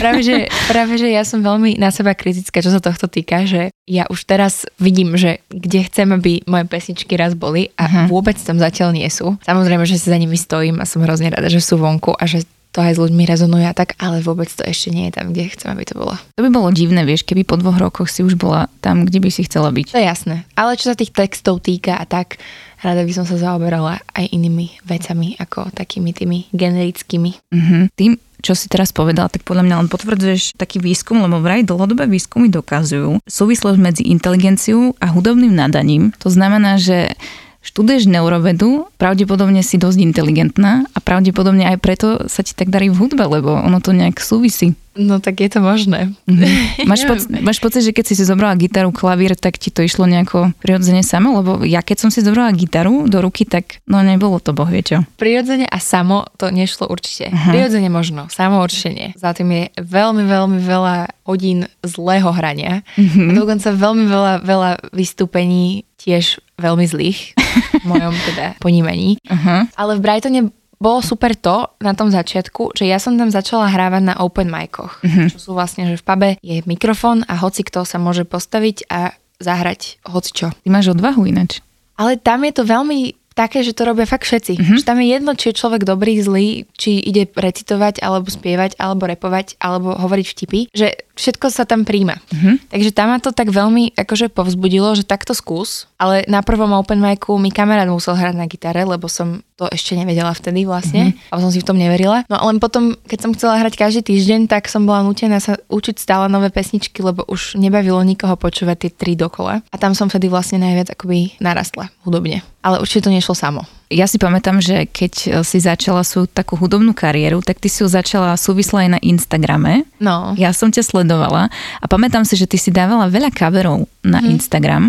Práve 0.00 0.24
že, 0.24 0.48
práve, 0.66 0.96
že 0.96 1.08
ja 1.12 1.22
som 1.22 1.44
veľmi 1.44 1.76
na 1.76 1.92
seba 1.92 2.16
kritická, 2.16 2.64
čo 2.64 2.72
sa 2.72 2.80
tohto 2.80 3.06
týka, 3.06 3.44
že 3.44 3.70
ja 3.84 4.08
už 4.08 4.24
teraz 4.24 4.64
vidím, 4.80 5.14
že 5.20 5.44
kde 5.52 5.84
chcem, 5.86 6.08
aby 6.14 6.42
moje 6.48 6.64
pesničky 6.70 7.14
raz 7.18 7.36
boli 7.36 7.74
a 7.76 7.86
uh-huh. 7.86 8.06
vôbec 8.08 8.38
tam 8.40 8.56
zatiaľ 8.56 8.96
nie 8.96 9.08
sú. 9.12 9.36
Samozrejme, 9.44 9.84
že 9.84 9.98
si 10.00 10.06
za 10.08 10.18
nimi 10.18 10.38
stojím 10.38 10.80
a 10.80 10.88
som 10.88 11.02
hrozne 11.04 11.30
rada, 11.30 11.50
že 11.50 11.60
sú 11.60 11.76
vonku 11.78 12.16
a 12.16 12.24
že 12.24 12.46
to 12.72 12.80
aj 12.80 12.96
s 12.96 13.02
ľuďmi 13.04 13.28
rezonuje 13.28 13.68
a 13.68 13.76
tak, 13.76 14.00
ale 14.00 14.24
vôbec 14.24 14.48
to 14.48 14.64
ešte 14.64 14.88
nie 14.88 15.12
je 15.12 15.20
tam, 15.20 15.36
kde 15.36 15.52
chcem, 15.52 15.68
aby 15.76 15.84
to 15.84 15.92
bolo. 15.92 16.16
To 16.40 16.40
by 16.40 16.48
bolo 16.48 16.72
divné, 16.72 17.04
vieš, 17.04 17.28
keby 17.28 17.44
po 17.44 17.60
dvoch 17.60 17.76
rokoch 17.76 18.08
si 18.08 18.24
už 18.24 18.40
bola 18.40 18.72
tam, 18.80 19.04
kde 19.04 19.20
by 19.20 19.28
si 19.28 19.44
chcela 19.44 19.68
byť. 19.68 19.92
To 19.92 20.00
je 20.00 20.08
jasné. 20.08 20.36
Ale 20.56 20.80
čo 20.80 20.88
sa 20.88 20.96
tých 20.96 21.12
textov 21.12 21.60
týka 21.60 22.00
a 22.00 22.08
tak, 22.08 22.40
rada 22.82 23.06
by 23.06 23.12
som 23.14 23.24
sa 23.24 23.38
zaoberala 23.38 24.02
aj 24.12 24.26
inými 24.34 24.82
vecami, 24.82 25.38
ako 25.38 25.70
takými 25.72 26.10
tými 26.12 26.38
generickými. 26.50 27.30
Mm-hmm. 27.54 27.82
Tým, 27.94 28.18
čo 28.42 28.58
si 28.58 28.66
teraz 28.66 28.90
povedala, 28.90 29.30
tak 29.30 29.46
podľa 29.46 29.64
mňa 29.64 29.78
len 29.78 29.88
potvrdzuješ 29.88 30.58
taký 30.58 30.82
výskum, 30.82 31.22
lebo 31.22 31.38
vraj 31.38 31.62
dlhodobé 31.62 32.10
výskumy 32.10 32.50
dokazujú 32.50 33.22
súvislosť 33.24 33.78
medzi 33.78 34.02
inteligenciou 34.10 34.98
a 34.98 35.06
hudobným 35.14 35.54
nadaním. 35.54 36.10
To 36.20 36.28
znamená, 36.28 36.76
že 36.76 37.14
študuješ 37.62 38.10
neurovedu, 38.10 38.90
pravdepodobne 38.98 39.62
si 39.62 39.78
dosť 39.78 39.98
inteligentná 40.02 40.84
a 40.92 40.98
pravdepodobne 40.98 41.70
aj 41.70 41.78
preto 41.78 42.08
sa 42.26 42.42
ti 42.42 42.52
tak 42.52 42.68
darí 42.68 42.90
v 42.90 42.98
hudbe, 42.98 43.24
lebo 43.24 43.54
ono 43.54 43.78
to 43.78 43.94
nejak 43.94 44.18
súvisí. 44.18 44.74
No 44.92 45.24
tak 45.24 45.40
je 45.40 45.48
to 45.48 45.64
možné. 45.64 46.12
Mm-hmm. 46.28 46.84
Máš, 46.90 47.08
poc- 47.08 47.30
máš 47.40 47.58
pocit, 47.64 47.80
že 47.80 47.96
keď 47.96 48.12
si 48.12 48.14
si 48.18 48.28
zobrala 48.28 48.52
gitaru, 48.60 48.92
klavír, 48.92 49.32
tak 49.40 49.56
ti 49.56 49.72
to 49.72 49.80
išlo 49.80 50.04
nejako 50.04 50.52
prirodzene 50.60 51.00
samo? 51.00 51.40
Lebo 51.40 51.64
ja 51.64 51.80
keď 51.80 51.96
som 51.96 52.10
si 52.12 52.20
zobrala 52.20 52.52
gitaru 52.52 53.08
do 53.08 53.24
ruky, 53.24 53.48
tak 53.48 53.80
no 53.88 54.04
nebolo 54.04 54.36
to 54.36 54.52
boh 54.52 54.68
vie 54.68 54.84
čo. 54.84 55.00
Prirodzene 55.16 55.64
a 55.64 55.80
samo 55.80 56.28
to 56.36 56.52
nešlo 56.52 56.92
určite. 56.92 57.32
Uh-huh. 57.32 57.56
Prirodzene 57.56 57.88
možno, 57.88 58.28
samo 58.28 58.60
určite 58.60 58.90
nie. 58.92 59.08
Za 59.16 59.32
tým 59.32 59.48
je 59.48 59.64
veľmi, 59.80 60.28
veľmi 60.28 60.58
veľa 60.60 61.24
hodín 61.24 61.72
zlého 61.80 62.28
hrania. 62.28 62.84
Mm-hmm. 63.00 63.28
A 63.28 63.30
dokonca 63.32 63.68
veľmi 63.72 64.04
veľa, 64.04 64.34
veľa 64.44 64.70
vystúpení 64.92 65.88
tiež 65.96 66.42
veľmi 66.62 66.86
zlých 66.86 67.34
v 67.82 67.84
mojom 67.84 68.14
teda 68.32 68.56
ponímaní. 68.62 69.18
Uh-huh. 69.26 69.66
Ale 69.74 69.98
v 69.98 70.04
Brightone 70.06 70.40
bolo 70.78 70.98
super 71.02 71.34
to 71.34 71.70
na 71.78 71.94
tom 71.94 72.10
začiatku, 72.10 72.74
že 72.74 72.86
ja 72.86 72.98
som 72.98 73.14
tam 73.14 73.30
začala 73.30 73.70
hrávať 73.70 74.02
na 74.02 74.14
open 74.18 74.50
micoch, 74.50 75.02
uh-huh. 75.02 75.30
čo 75.30 75.38
sú 75.38 75.50
vlastne, 75.54 75.86
že 75.90 75.98
v 75.98 76.06
pube 76.06 76.30
je 76.42 76.62
mikrofón 76.66 77.22
a 77.26 77.38
hoci 77.38 77.62
kto 77.62 77.86
sa 77.86 77.98
môže 78.02 78.26
postaviť 78.26 78.90
a 78.90 79.14
zahrať 79.42 80.02
hoci 80.06 80.30
čo. 80.30 80.46
Ty 80.54 80.68
máš 80.70 80.94
odvahu 80.94 81.26
inač. 81.26 81.58
Ale 81.98 82.18
tam 82.18 82.46
je 82.46 82.52
to 82.54 82.64
veľmi 82.66 83.14
také, 83.32 83.64
že 83.64 83.72
to 83.72 83.88
robia 83.88 84.04
fakt 84.04 84.28
všetci. 84.28 84.60
Mm-hmm. 84.60 84.78
Že 84.80 84.86
tam 84.86 84.98
je 85.00 85.06
jedno, 85.08 85.32
či 85.34 85.44
je 85.50 85.58
človek 85.58 85.82
dobrý, 85.88 86.20
zlý, 86.20 86.68
či 86.76 87.00
ide 87.00 87.24
recitovať, 87.28 88.04
alebo 88.04 88.28
spievať, 88.28 88.76
alebo 88.76 89.08
repovať, 89.08 89.56
alebo 89.58 89.96
hovoriť 89.96 90.26
vtipy, 90.28 90.60
že 90.72 91.08
všetko 91.16 91.46
sa 91.52 91.68
tam 91.68 91.84
príjma. 91.84 92.18
Mm-hmm. 92.32 92.54
Takže 92.72 92.90
tam 92.94 93.12
ma 93.12 93.18
to 93.20 93.30
tak 93.30 93.52
veľmi 93.52 93.96
akože 93.96 94.32
povzbudilo, 94.32 94.96
že 94.96 95.04
takto 95.04 95.36
skús, 95.36 95.90
ale 96.00 96.24
na 96.26 96.40
prvom 96.40 96.72
open 96.72 96.98
micu 96.98 97.36
mi 97.36 97.52
kamarát 97.52 97.88
musel 97.88 98.16
hrať 98.16 98.34
na 98.36 98.48
gitare, 98.48 98.82
lebo 98.84 99.06
som 99.06 99.44
to 99.60 99.68
ešte 99.68 99.94
nevedela 99.94 100.32
vtedy 100.32 100.64
vlastne, 100.64 101.12
mm-hmm. 101.12 101.32
a 101.32 101.42
som 101.42 101.52
si 101.52 101.60
v 101.60 101.68
tom 101.68 101.78
neverila. 101.78 102.24
No 102.26 102.40
len 102.48 102.58
potom, 102.58 102.96
keď 103.06 103.18
som 103.20 103.30
chcela 103.36 103.60
hrať 103.60 103.74
každý 103.76 104.00
týždeň, 104.02 104.48
tak 104.48 104.66
som 104.66 104.88
bola 104.88 105.04
nutená 105.04 105.38
sa 105.38 105.60
učiť 105.68 105.96
stále 106.00 106.26
nové 106.32 106.48
pesničky, 106.48 107.04
lebo 107.04 107.22
už 107.28 107.60
nebavilo 107.60 108.00
nikoho 108.02 108.34
počúvať 108.34 108.88
tie 108.88 108.90
tri 108.90 109.12
dokola. 109.14 109.60
A 109.70 109.76
tam 109.76 109.92
som 109.92 110.08
vtedy 110.08 110.32
vlastne 110.32 110.58
najviac 110.64 110.96
akoby 110.96 111.36
narastla 111.38 111.92
hudobne. 112.02 112.40
Ale 112.62 112.78
určite 112.80 113.06
to 113.06 113.14
nešlo 113.14 113.34
samo. 113.34 113.66
Ja 113.92 114.08
si 114.08 114.16
pamätám, 114.16 114.64
že 114.64 114.88
keď 114.88 115.44
si 115.44 115.60
začala 115.60 116.00
svoju 116.00 116.32
takú 116.32 116.56
hudobnú 116.56 116.96
kariéru, 116.96 117.44
tak 117.44 117.60
ty 117.60 117.68
si 117.68 117.84
ju 117.84 117.88
začala 117.92 118.40
súvisle 118.40 118.88
aj 118.88 118.90
na 118.96 119.00
Instagrame. 119.04 119.84
No. 120.00 120.32
Ja 120.40 120.56
som 120.56 120.72
ťa 120.72 120.80
sledovala 120.80 121.52
a 121.52 121.84
pamätám 121.84 122.24
si, 122.24 122.40
že 122.40 122.48
ty 122.48 122.56
si 122.56 122.72
dávala 122.72 123.12
veľa 123.12 123.28
coverov 123.36 123.84
na 124.00 124.24
mm. 124.24 124.28
Instagram 124.32 124.88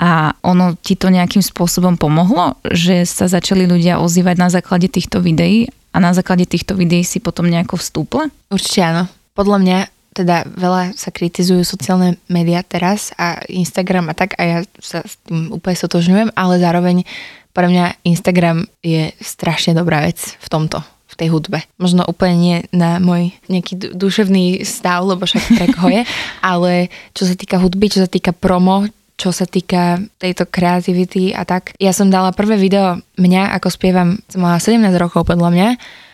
a 0.00 0.32
ono 0.40 0.80
ti 0.80 0.96
to 0.96 1.12
nejakým 1.12 1.44
spôsobom 1.44 2.00
pomohlo, 2.00 2.56
že 2.64 3.04
sa 3.04 3.28
začali 3.28 3.68
ľudia 3.68 4.00
ozývať 4.00 4.36
na 4.40 4.48
základe 4.48 4.88
týchto 4.88 5.20
videí 5.20 5.68
a 5.92 6.00
na 6.00 6.16
základe 6.16 6.48
týchto 6.48 6.72
videí 6.72 7.04
si 7.04 7.20
potom 7.20 7.44
nejako 7.44 7.76
vstúpla? 7.76 8.32
Určite 8.48 8.80
áno. 8.80 9.02
Podľa 9.36 9.58
mňa 9.60 9.78
teda 10.10 10.48
veľa 10.48 10.98
sa 10.98 11.14
kritizujú 11.14 11.62
sociálne 11.62 12.18
médiá 12.26 12.66
teraz 12.66 13.14
a 13.14 13.38
Instagram 13.46 14.10
a 14.10 14.14
tak 14.16 14.34
a 14.40 14.42
ja 14.42 14.58
sa 14.82 15.06
s 15.06 15.20
tým 15.22 15.54
úplne 15.54 15.76
sotožňujem, 15.78 16.28
ale 16.34 16.54
zároveň 16.58 17.06
pre 17.50 17.66
mňa 17.66 18.02
Instagram 18.06 18.66
je 18.80 19.10
strašne 19.18 19.74
dobrá 19.74 20.06
vec 20.06 20.18
v 20.38 20.48
tomto 20.50 20.80
v 21.10 21.14
tej 21.18 21.28
hudbe. 21.34 21.58
Možno 21.74 22.06
úplne 22.06 22.36
nie 22.38 22.56
na 22.70 23.02
môj 23.02 23.34
nejaký 23.50 23.98
duševný 23.98 24.62
stav, 24.62 25.02
lebo 25.02 25.26
však 25.26 25.58
track 25.58 25.76
ho 25.82 25.88
je, 25.90 26.02
ale 26.54 26.86
čo 27.18 27.26
sa 27.26 27.34
týka 27.34 27.58
hudby, 27.58 27.90
čo 27.90 28.06
sa 28.06 28.10
týka 28.10 28.30
promo, 28.30 28.86
čo 29.20 29.36
sa 29.36 29.44
týka 29.44 30.00
tejto 30.16 30.48
kreativity 30.48 31.36
a 31.36 31.44
tak. 31.44 31.76
Ja 31.76 31.92
som 31.92 32.08
dala 32.08 32.32
prvé 32.32 32.56
video 32.56 32.96
mňa, 33.20 33.52
ako 33.60 33.68
spievam, 33.68 34.16
som 34.32 34.40
mala 34.40 34.56
17 34.56 34.80
rokov 34.96 35.28
podľa 35.28 35.50
mňa, 35.52 35.68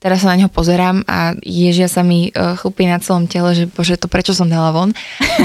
teraz 0.07 0.23
sa 0.23 0.31
na 0.31 0.39
neho 0.39 0.47
pozerám 0.47 1.03
a 1.11 1.35
ježia 1.43 1.91
sa 1.91 2.07
mi 2.07 2.31
uh, 2.31 2.55
chlupy 2.55 2.87
na 2.87 3.03
celom 3.03 3.27
tele, 3.27 3.59
že 3.59 3.67
bože, 3.67 3.99
to 3.99 4.07
prečo 4.07 4.31
som 4.31 4.47
dala 4.47 4.71
von. 4.71 4.95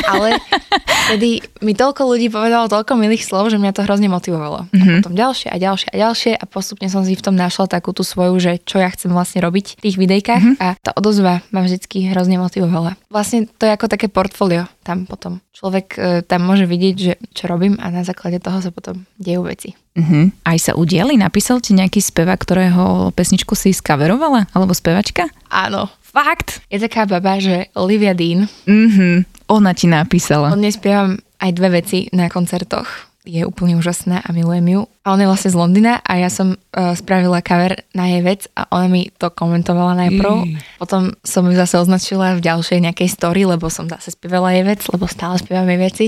Ale 0.06 0.38
vtedy 1.10 1.42
mi 1.66 1.74
toľko 1.74 2.06
ľudí 2.06 2.30
povedalo 2.30 2.70
toľko 2.70 2.94
milých 2.94 3.26
slov, 3.26 3.50
že 3.50 3.58
mňa 3.58 3.74
to 3.74 3.82
hrozne 3.90 4.06
motivovalo. 4.14 4.70
Mm-hmm. 4.70 4.78
A 4.78 4.86
mhm. 4.86 4.98
potom 5.02 5.18
ďalšie 5.18 5.50
a 5.50 5.58
ďalšie 5.58 5.90
a 5.90 5.96
ďalšie 5.98 6.32
a 6.38 6.44
postupne 6.46 6.86
som 6.94 7.02
si 7.02 7.18
v 7.18 7.26
tom 7.26 7.34
našla 7.34 7.66
takú 7.66 7.90
tú 7.90 8.06
svoju, 8.06 8.38
že 8.38 8.62
čo 8.62 8.78
ja 8.78 8.94
chcem 8.94 9.10
vlastne 9.10 9.42
robiť 9.42 9.82
v 9.82 9.84
tých 9.90 9.98
videjkách 9.98 10.44
mm-hmm. 10.46 10.62
a 10.62 10.78
tá 10.78 10.94
odozva 10.94 11.42
ma 11.50 11.66
vždycky 11.66 12.06
hrozne 12.14 12.38
motivovala. 12.38 12.94
Vlastne 13.10 13.50
to 13.58 13.66
je 13.66 13.74
ako 13.74 13.90
také 13.90 14.14
portfólio 14.14 14.70
tam 14.86 15.10
potom. 15.10 15.42
Človek 15.58 15.88
uh, 15.98 16.22
tam 16.22 16.46
môže 16.46 16.70
vidieť, 16.70 16.96
že 16.96 17.14
čo 17.34 17.50
robím 17.50 17.82
a 17.82 17.90
na 17.90 18.06
základe 18.06 18.38
toho 18.38 18.62
sa 18.62 18.70
potom 18.70 19.10
dejú 19.18 19.42
veci. 19.46 19.74
Uh-huh. 19.92 20.32
Aj 20.48 20.56
sa 20.56 20.72
udiali? 20.80 21.20
Napísal 21.20 21.60
ti 21.60 21.76
nejaký 21.76 22.00
spevák, 22.00 22.40
ktorého 22.40 23.12
pesničku 23.12 23.56
si 23.60 23.76
skaverovala? 23.76 24.48
Alebo 24.56 24.72
spevačka? 24.72 25.28
Áno. 25.52 25.92
Fakt? 26.00 26.64
Je 26.68 26.80
taká 26.80 27.08
baba, 27.08 27.40
že 27.40 27.72
Olivia 27.76 28.16
Dean. 28.16 28.48
Uh-huh. 28.68 29.24
Ona 29.52 29.72
ti 29.76 29.88
napísala. 29.92 30.52
On 30.52 30.60
nespievam 30.60 31.20
aj 31.40 31.52
dve 31.56 31.84
veci 31.84 32.08
na 32.16 32.32
koncertoch. 32.32 33.12
Je 33.22 33.46
úplne 33.46 33.78
úžasná 33.78 34.26
a 34.26 34.34
milujem 34.34 34.66
ju. 34.66 34.82
A 35.06 35.14
ona 35.14 35.24
je 35.24 35.30
vlastne 35.30 35.54
z 35.54 35.60
Londýna 35.60 36.02
a 36.02 36.18
ja 36.18 36.26
som 36.34 36.58
uh, 36.58 36.98
spravila 36.98 37.46
cover 37.46 37.86
na 37.94 38.10
jej 38.10 38.22
vec 38.26 38.50
a 38.58 38.66
ona 38.74 38.90
mi 38.90 39.02
to 39.14 39.30
komentovala 39.30 39.94
najprv. 39.94 40.34
Mm. 40.42 40.58
Potom 40.82 41.14
som 41.22 41.46
ju 41.46 41.54
zase 41.54 41.78
označila 41.78 42.34
v 42.34 42.42
ďalšej 42.42 42.82
nejakej 42.82 43.10
story, 43.14 43.46
lebo 43.46 43.70
som 43.70 43.86
zase 43.86 44.18
spievala 44.18 44.58
jej 44.58 44.66
vec, 44.66 44.82
lebo 44.90 45.06
stále 45.06 45.38
spievam 45.38 45.70
jej 45.70 45.80
veci 45.80 46.06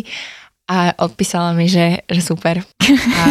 a 0.74 0.98
odpísala 0.98 1.54
mi, 1.54 1.70
že, 1.70 2.02
že 2.10 2.22
super. 2.26 2.66
A, 3.14 3.24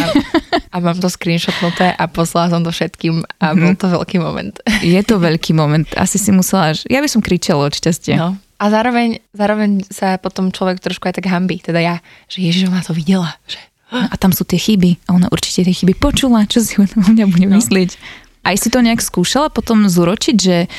a 0.71 0.75
mám 0.79 0.95
to 0.95 1.11
screenshotnuté 1.11 1.91
a 1.91 2.07
poslala 2.07 2.55
som 2.55 2.63
to 2.63 2.71
všetkým 2.71 3.19
a 3.19 3.51
mm-hmm. 3.51 3.59
bol 3.59 3.73
to 3.75 3.87
veľký 3.91 4.17
moment. 4.23 4.55
Je 4.79 5.01
to 5.03 5.19
veľký 5.19 5.51
moment. 5.51 5.83
Asi 5.99 6.15
si 6.15 6.31
musela, 6.31 6.71
ja 6.87 7.03
by 7.03 7.09
som 7.11 7.19
kričala 7.19 7.67
od 7.67 7.75
šťastia. 7.75 8.15
No. 8.15 8.39
A 8.63 8.71
zároveň, 8.71 9.19
zároveň 9.35 9.83
sa 9.91 10.15
potom 10.15 10.55
človek 10.55 10.79
trošku 10.79 11.03
aj 11.11 11.19
tak 11.19 11.27
hambí, 11.27 11.59
teda 11.59 11.83
ja, 11.83 11.95
že 12.31 12.47
ježiš, 12.47 12.71
ona 12.71 12.79
to 12.79 12.95
videla. 12.95 13.35
Že... 13.43 13.59
A 13.91 14.15
tam 14.15 14.31
sú 14.31 14.47
tie 14.47 14.55
chyby. 14.55 15.03
A 15.11 15.19
ona 15.19 15.27
určite 15.27 15.67
tie 15.67 15.75
chyby 15.75 15.99
počula, 15.99 16.47
čo 16.47 16.63
si 16.63 16.79
o 16.79 16.87
mňa 16.87 17.27
bude 17.27 17.47
no. 17.51 17.59
myslieť. 17.59 17.99
Aj 18.47 18.55
si 18.55 18.71
to 18.71 18.79
nejak 18.79 19.03
skúšala 19.03 19.51
potom 19.51 19.91
zúročiť, 19.91 20.37
že 20.39 20.71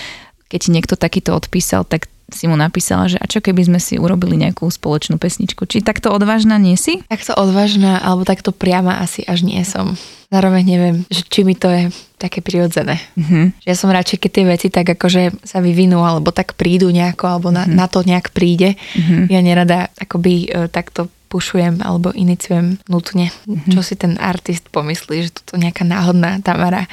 keď 0.48 0.58
ti 0.64 0.70
niekto 0.72 0.94
takýto 0.96 1.36
odpísal, 1.36 1.84
tak 1.84 2.08
si 2.34 2.50
mu 2.50 2.58
napísala, 2.58 3.06
že 3.06 3.16
a 3.22 3.30
čo 3.30 3.38
keby 3.38 3.70
sme 3.70 3.80
si 3.80 3.96
urobili 3.96 4.34
nejakú 4.34 4.66
spoločnú 4.66 5.16
pesničku. 5.16 5.64
Či 5.64 5.86
takto 5.86 6.10
odvážna 6.10 6.58
nie 6.58 6.74
si? 6.74 7.06
Takto 7.06 7.38
odvážna, 7.38 8.02
alebo 8.02 8.26
takto 8.26 8.50
priama 8.50 8.98
asi 8.98 9.22
až 9.24 9.46
nie 9.46 9.62
som. 9.62 9.94
Zároveň 10.34 10.62
neviem, 10.66 10.96
že 11.14 11.22
či 11.22 11.46
mi 11.46 11.54
to 11.54 11.70
je 11.70 11.94
také 12.18 12.42
prirodzené. 12.42 12.98
Mm-hmm. 13.14 13.62
Že 13.62 13.68
ja 13.70 13.76
som 13.78 13.94
radšej, 13.94 14.18
keď 14.18 14.30
tie 14.34 14.44
veci 14.50 14.66
tak 14.72 14.86
akože 14.90 15.46
sa 15.46 15.62
vyvinú, 15.62 16.02
alebo 16.02 16.34
tak 16.34 16.58
prídu 16.58 16.90
nejako, 16.90 17.24
alebo 17.38 17.48
na, 17.54 17.62
mm-hmm. 17.62 17.78
na 17.78 17.86
to 17.86 18.02
nejak 18.02 18.34
príde. 18.34 18.74
Mm-hmm. 18.74 19.22
Ja 19.30 19.40
nerada 19.44 19.78
akoby 19.94 20.50
e, 20.50 20.66
takto 20.66 21.06
pušujem 21.34 21.82
alebo 21.82 22.14
iniciujem 22.14 22.78
nutne. 22.86 23.34
Mm-hmm. 23.50 23.70
Čo 23.74 23.80
si 23.82 23.98
ten 23.98 24.14
artist 24.22 24.70
pomyslí, 24.70 25.26
že 25.26 25.34
toto 25.34 25.58
nejaká 25.58 25.82
náhodná 25.82 26.38
Tamara 26.38 26.86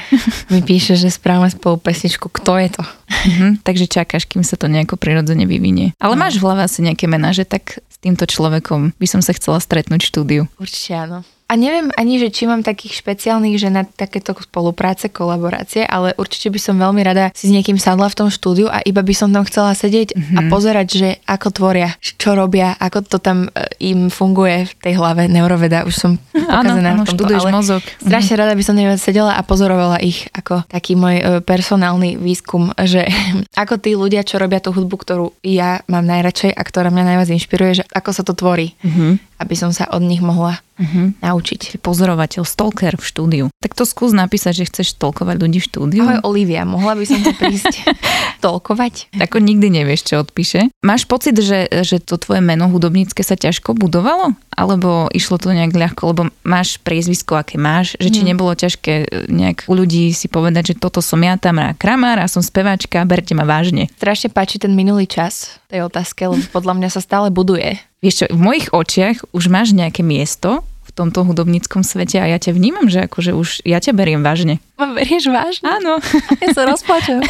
mi 0.50 0.66
píše, 0.66 0.98
že 0.98 1.14
správame 1.14 1.54
spolu 1.54 1.78
pesničku. 1.78 2.26
Kto 2.34 2.58
je 2.58 2.74
to? 2.74 2.84
Mm-hmm. 3.22 3.52
Takže 3.62 3.86
čakáš, 3.86 4.26
kým 4.26 4.42
sa 4.42 4.58
to 4.58 4.66
nejako 4.66 4.98
prirodzene 4.98 5.46
vyvinie. 5.46 5.94
Ale 6.02 6.18
no. 6.18 6.22
máš 6.22 6.42
v 6.42 6.46
hlave 6.46 6.66
asi 6.66 6.82
nejaké 6.82 7.06
mená, 7.06 7.32
že 7.32 7.46
tak 7.46 7.82
s 7.86 7.98
týmto 8.02 8.26
človekom 8.26 8.98
by 8.98 9.08
som 9.08 9.22
sa 9.22 9.32
chcela 9.38 9.62
stretnúť 9.62 10.02
v 10.02 10.10
štúdiu. 10.10 10.42
Určite 10.58 10.94
áno. 10.98 11.18
A 11.52 11.60
neviem 11.60 11.92
ani, 12.00 12.16
že 12.16 12.32
či 12.32 12.48
mám 12.48 12.64
takých 12.64 13.04
špeciálnych, 13.04 13.60
že 13.60 13.68
na 13.68 13.84
takéto 13.84 14.32
spolupráce, 14.40 15.12
kolaborácie, 15.12 15.84
ale 15.84 16.16
určite 16.16 16.48
by 16.48 16.60
som 16.64 16.80
veľmi 16.80 17.04
rada 17.04 17.28
si 17.36 17.52
s 17.52 17.52
niekým 17.52 17.76
sadla 17.76 18.08
v 18.08 18.16
tom 18.24 18.30
štúdiu 18.32 18.72
a 18.72 18.80
iba 18.88 19.04
by 19.04 19.12
som 19.12 19.36
tam 19.36 19.44
chcela 19.44 19.76
sedieť 19.76 20.16
mm-hmm. 20.16 20.38
a 20.40 20.42
mhm. 20.48 20.50
pozerať, 20.50 20.88
že 20.88 21.10
ako 21.28 21.48
tvoria, 21.52 21.92
čo 22.00 22.40
robia, 22.40 22.80
ako 22.80 23.04
to 23.04 23.18
tam 23.20 23.52
e, 23.52 23.68
im 23.84 24.08
funguje 24.08 24.72
v 24.72 24.74
tej 24.80 24.94
hlave 24.96 25.28
neuroveda. 25.28 25.84
Už 25.84 25.92
som 26.00 26.12
pokazená 26.32 26.96
áno, 26.96 27.04
v 27.04 27.20
tomto, 27.20 27.36
ale 27.36 27.52
mozog. 27.52 27.84
strašne 28.00 28.40
rada 28.40 28.56
by 28.56 28.64
som 28.64 28.80
sedela 28.96 29.36
a 29.36 29.44
pozorovala 29.44 30.00
ich 30.00 30.32
ako 30.32 30.64
taký 30.72 30.96
môj 30.96 31.16
e, 31.20 31.24
personálny 31.44 32.16
výskum, 32.16 32.72
že 32.80 33.04
ako 33.60 33.76
tí 33.76 33.92
ľudia, 34.00 34.24
čo 34.24 34.40
robia 34.40 34.64
tú 34.64 34.72
hudbu, 34.72 34.96
ktorú 34.96 35.36
ja 35.44 35.84
mám 35.92 36.08
najradšej 36.08 36.56
a 36.56 36.62
ktorá 36.64 36.88
mňa 36.88 37.04
najviac 37.12 37.30
inšpiruje, 37.36 37.72
že 37.82 37.88
ako 37.92 38.10
sa 38.16 38.24
to 38.24 38.32
tvorí. 38.32 38.72
Mm-hmm 38.88 39.31
aby 39.42 39.56
som 39.58 39.74
sa 39.74 39.90
od 39.90 40.06
nich 40.06 40.22
mohla 40.22 40.62
uh-huh. 40.78 41.18
naučiť. 41.18 41.82
Pozorovateľ, 41.82 42.46
stalker 42.46 42.94
v 42.94 43.04
štúdiu. 43.04 43.46
Tak 43.58 43.74
to 43.74 43.90
skús 43.90 44.14
napísať, 44.14 44.62
že 44.62 44.70
chceš 44.70 44.94
stolkovať 44.94 45.36
ľudí 45.42 45.58
v 45.58 45.66
štúdiu. 45.66 46.02
Ahoj 46.06 46.22
Olivia, 46.30 46.62
mohla 46.62 46.94
by 46.94 47.06
som 47.10 47.26
to 47.26 47.34
prísť 47.34 47.82
stolkovať? 48.40 49.18
Ako 49.18 49.42
nikdy 49.42 49.74
nevieš, 49.82 50.14
čo 50.14 50.22
odpíše. 50.22 50.70
Máš 50.86 51.10
pocit, 51.10 51.34
že, 51.42 51.66
že 51.82 51.98
to 51.98 52.22
tvoje 52.22 52.46
meno 52.46 52.70
hudobnícke 52.70 53.26
sa 53.26 53.34
ťažko 53.34 53.74
budovalo? 53.74 54.38
Alebo 54.52 55.08
išlo 55.16 55.40
to 55.40 55.56
nejak 55.56 55.72
ľahko, 55.72 56.02
lebo 56.12 56.22
máš 56.44 56.78
priezvisko, 56.84 57.40
aké 57.40 57.56
máš, 57.56 57.96
že 57.98 58.12
či 58.12 58.22
hmm. 58.22 58.30
nebolo 58.30 58.52
ťažké 58.52 58.94
e, 59.04 59.06
nejak 59.32 59.66
u 59.72 59.74
ľudí 59.74 60.12
si 60.12 60.28
povedať, 60.28 60.76
že 60.76 60.80
toto 60.84 61.00
som 61.00 61.24
ja, 61.24 61.40
tam 61.40 61.64
Kramár 61.80 62.20
a 62.20 62.28
som 62.28 62.44
speváčka, 62.44 63.08
berte 63.08 63.32
ma 63.32 63.48
vážne. 63.48 63.88
Strašne 63.96 64.30
páči 64.30 64.60
ten 64.60 64.76
minulý 64.76 65.08
čas 65.08 65.58
tej 65.72 65.88
otázke, 65.88 66.28
lebo 66.28 66.44
podľa 66.52 66.74
mňa 66.78 66.90
sa 66.92 67.02
stále 67.02 67.32
buduje 67.32 67.80
Vieš 68.02 68.26
čo, 68.26 68.34
v 68.34 68.42
mojich 68.42 68.68
očiach 68.74 69.30
už 69.30 69.46
máš 69.54 69.78
nejaké 69.78 70.02
miesto 70.02 70.66
v 70.66 70.92
v 70.92 71.00
tomto 71.00 71.24
hudobníckom 71.24 71.88
svete 71.88 72.20
a 72.20 72.28
ja 72.28 72.36
ťa 72.36 72.52
vnímam, 72.52 72.92
že 72.92 73.08
akože 73.08 73.32
už 73.32 73.64
ja 73.64 73.80
ťa 73.80 73.96
beriem 73.96 74.20
vážne. 74.20 74.60
Ma 74.76 74.92
berieš 74.92 75.32
vážne? 75.32 75.72
Áno. 75.72 76.04
Ja 76.44 76.48
sa 76.52 76.68
rozplačem. 76.68 77.24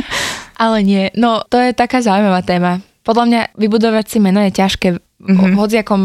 Ale 0.62 0.80
nie, 0.80 1.12
no 1.12 1.44
to 1.44 1.60
je 1.60 1.76
taká 1.76 2.00
zaujímavá 2.00 2.40
téma. 2.40 2.80
Podľa 3.02 3.24
mňa 3.26 3.40
vybudovať 3.58 4.06
si 4.06 4.18
meno 4.22 4.38
je 4.42 4.54
ťažké 4.54 4.88
mm-hmm. 4.94 5.52
v 5.54 5.58
hociakom 5.58 6.02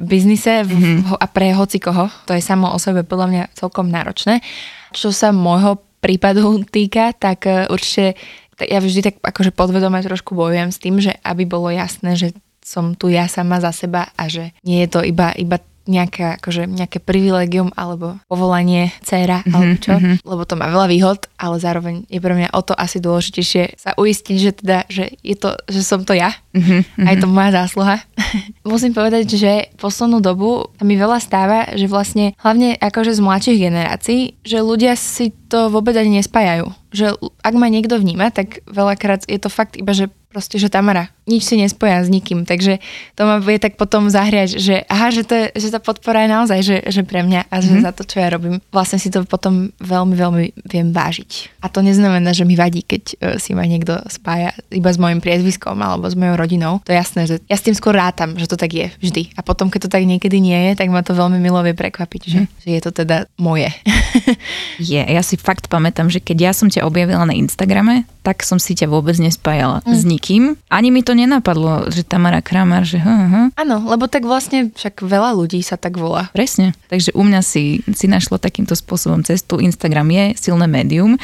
biznise 0.00 0.64
mm-hmm. 0.64 1.16
a 1.16 1.26
pre 1.28 1.56
hocikoho. 1.56 2.12
To 2.28 2.32
je 2.36 2.44
samo 2.44 2.72
o 2.72 2.78
sebe 2.80 3.04
podľa 3.04 3.26
mňa 3.32 3.42
celkom 3.56 3.88
náročné. 3.88 4.44
Čo 4.92 5.12
sa 5.12 5.32
môjho 5.32 5.80
prípadu 6.04 6.60
týka, 6.74 7.16
tak 7.16 7.48
e, 7.48 7.68
určite 7.72 8.20
ja 8.54 8.78
vždy 8.78 9.00
tak 9.02 9.14
akože 9.18 9.50
podvedome 9.50 9.98
trošku 9.98 10.38
bojujem 10.38 10.70
s 10.70 10.78
tým, 10.78 11.02
že 11.02 11.18
aby 11.26 11.42
bolo 11.42 11.74
jasné, 11.74 12.14
že 12.14 12.30
som 12.64 12.96
tu 12.96 13.12
ja 13.12 13.28
sama 13.28 13.60
za 13.60 13.74
seba 13.74 14.08
a 14.16 14.24
že 14.30 14.54
nie 14.64 14.80
je 14.86 14.88
to 14.88 15.00
iba, 15.04 15.34
iba 15.36 15.60
nejaké, 15.84 16.40
akože, 16.40 16.68
nejaké 16.68 16.98
privilegium 17.00 17.70
alebo 17.76 18.16
povolanie 18.28 18.92
dcera 19.04 19.44
mm-hmm, 19.44 19.54
alebo 19.54 19.74
čo, 19.80 19.92
mm-hmm. 19.96 20.16
lebo 20.24 20.42
to 20.48 20.54
má 20.56 20.66
veľa 20.72 20.88
výhod, 20.88 21.20
ale 21.36 21.56
zároveň 21.60 21.94
je 22.08 22.20
pre 22.20 22.34
mňa 22.34 22.48
o 22.56 22.60
to 22.64 22.72
asi 22.72 22.98
dôležitejšie 23.00 23.76
sa 23.76 23.90
uistiť, 23.96 24.36
že 24.40 24.50
teda, 24.56 24.78
že 24.88 25.04
je 25.20 25.36
to, 25.36 25.56
že 25.68 25.80
som 25.84 26.02
to 26.02 26.16
ja 26.16 26.32
mm-hmm, 26.56 27.04
a 27.04 27.08
je 27.12 27.18
to 27.20 27.28
moja 27.28 27.50
zásluha. 27.64 27.96
Musím 28.66 28.96
povedať, 28.96 29.36
že 29.36 29.52
poslednú 29.76 30.24
dobu 30.24 30.72
mi 30.80 30.96
veľa 30.96 31.20
stáva, 31.20 31.72
že 31.76 31.84
vlastne 31.88 32.32
hlavne 32.40 32.80
akože 32.80 33.12
z 33.12 33.20
mladších 33.20 33.58
generácií, 33.60 34.20
že 34.42 34.64
ľudia 34.64 34.96
si 34.96 35.36
to 35.54 35.70
vôbec 35.70 35.94
ani 35.94 36.18
nespájajú. 36.18 36.74
Že 36.90 37.14
ak 37.46 37.54
ma 37.54 37.70
niekto 37.70 37.94
vníma, 37.94 38.34
tak 38.34 38.66
veľakrát 38.66 39.30
je 39.30 39.38
to 39.38 39.46
fakt 39.46 39.78
iba, 39.78 39.94
že 39.94 40.10
proste, 40.34 40.58
že 40.58 40.66
Tamara, 40.66 41.14
nič 41.30 41.46
si 41.46 41.54
nespoja 41.54 42.02
s 42.02 42.10
nikým, 42.10 42.42
takže 42.42 42.82
to 43.14 43.22
ma 43.22 43.38
vie 43.38 43.62
tak 43.62 43.78
potom 43.78 44.10
zahriať, 44.10 44.58
že 44.58 44.82
aha, 44.90 45.14
že, 45.14 45.22
to 45.22 45.34
je, 45.38 45.46
že 45.54 45.70
tá 45.70 45.78
podpora 45.78 46.26
je 46.26 46.28
naozaj, 46.34 46.58
že, 46.66 46.76
že 46.90 47.06
pre 47.06 47.22
mňa 47.22 47.46
a 47.46 47.56
že 47.62 47.70
mm-hmm. 47.70 47.86
za 47.86 47.92
to, 47.94 48.02
čo 48.02 48.18
ja 48.18 48.34
robím, 48.34 48.58
vlastne 48.74 48.98
si 48.98 49.14
to 49.14 49.22
potom 49.22 49.70
veľmi, 49.78 50.18
veľmi 50.18 50.44
viem 50.66 50.90
vážiť. 50.90 51.62
A 51.62 51.70
to 51.70 51.86
neznamená, 51.86 52.34
že 52.34 52.42
mi 52.42 52.58
vadí, 52.58 52.82
keď 52.82 53.02
uh, 53.14 53.14
si 53.38 53.54
ma 53.54 53.62
niekto 53.62 53.94
spája 54.10 54.50
iba 54.74 54.90
s 54.90 54.98
mojim 54.98 55.22
priezviskom 55.22 55.78
alebo 55.78 56.10
s 56.10 56.18
mojou 56.18 56.34
rodinou. 56.34 56.82
To 56.82 56.90
je 56.90 56.98
jasné, 56.98 57.30
že 57.30 57.38
ja 57.46 57.54
s 57.54 57.62
tým 57.62 57.78
skôr 57.78 57.94
rátam, 57.94 58.34
že 58.34 58.50
to 58.50 58.58
tak 58.58 58.74
je 58.74 58.90
vždy. 58.98 59.30
A 59.38 59.40
potom, 59.46 59.70
keď 59.70 59.86
to 59.86 59.92
tak 59.94 60.02
niekedy 60.02 60.42
nie 60.42 60.74
je, 60.74 60.82
tak 60.82 60.90
ma 60.90 61.06
to 61.06 61.14
veľmi 61.14 61.38
milo 61.38 61.62
vie 61.62 61.78
prekvapiť, 61.78 62.22
mm. 62.26 62.30
že, 62.34 62.40
mhm. 62.42 62.48
že 62.58 62.68
je 62.74 62.80
to 62.82 62.90
teda 62.90 63.30
moje. 63.38 63.70
je, 64.92 65.00
ja 65.00 65.22
si 65.22 65.36
fakt 65.36 65.68
pamätám, 65.68 66.08
že 66.08 66.20
keď 66.20 66.50
ja 66.50 66.52
som 66.52 66.68
ťa 66.70 66.86
objavila 66.86 67.24
na 67.24 67.36
Instagrame, 67.36 68.08
tak 68.24 68.40
som 68.40 68.56
si 68.56 68.72
ťa 68.72 68.88
vôbec 68.88 69.16
nespájala 69.20 69.84
mm. 69.84 69.92
s 69.92 70.02
nikým. 70.08 70.42
Ani 70.72 70.88
mi 70.88 71.04
to 71.04 71.12
nenapadlo, 71.12 71.92
že 71.92 72.04
Tamara 72.04 72.40
Kramar, 72.40 72.88
že 72.88 72.98
Áno, 73.04 73.52
uh-huh. 73.52 73.90
lebo 73.92 74.08
tak 74.08 74.24
vlastne 74.24 74.72
však 74.72 75.04
veľa 75.04 75.36
ľudí 75.36 75.60
sa 75.60 75.76
tak 75.76 76.00
volá. 76.00 76.32
Presne. 76.32 76.72
Takže 76.88 77.12
u 77.12 77.22
mňa 77.22 77.40
si, 77.44 77.84
si 77.92 78.06
našlo 78.08 78.40
takýmto 78.40 78.72
spôsobom 78.72 79.20
cestu. 79.20 79.60
Instagram 79.60 80.08
je 80.08 80.24
silné 80.40 80.64
médium 80.64 81.20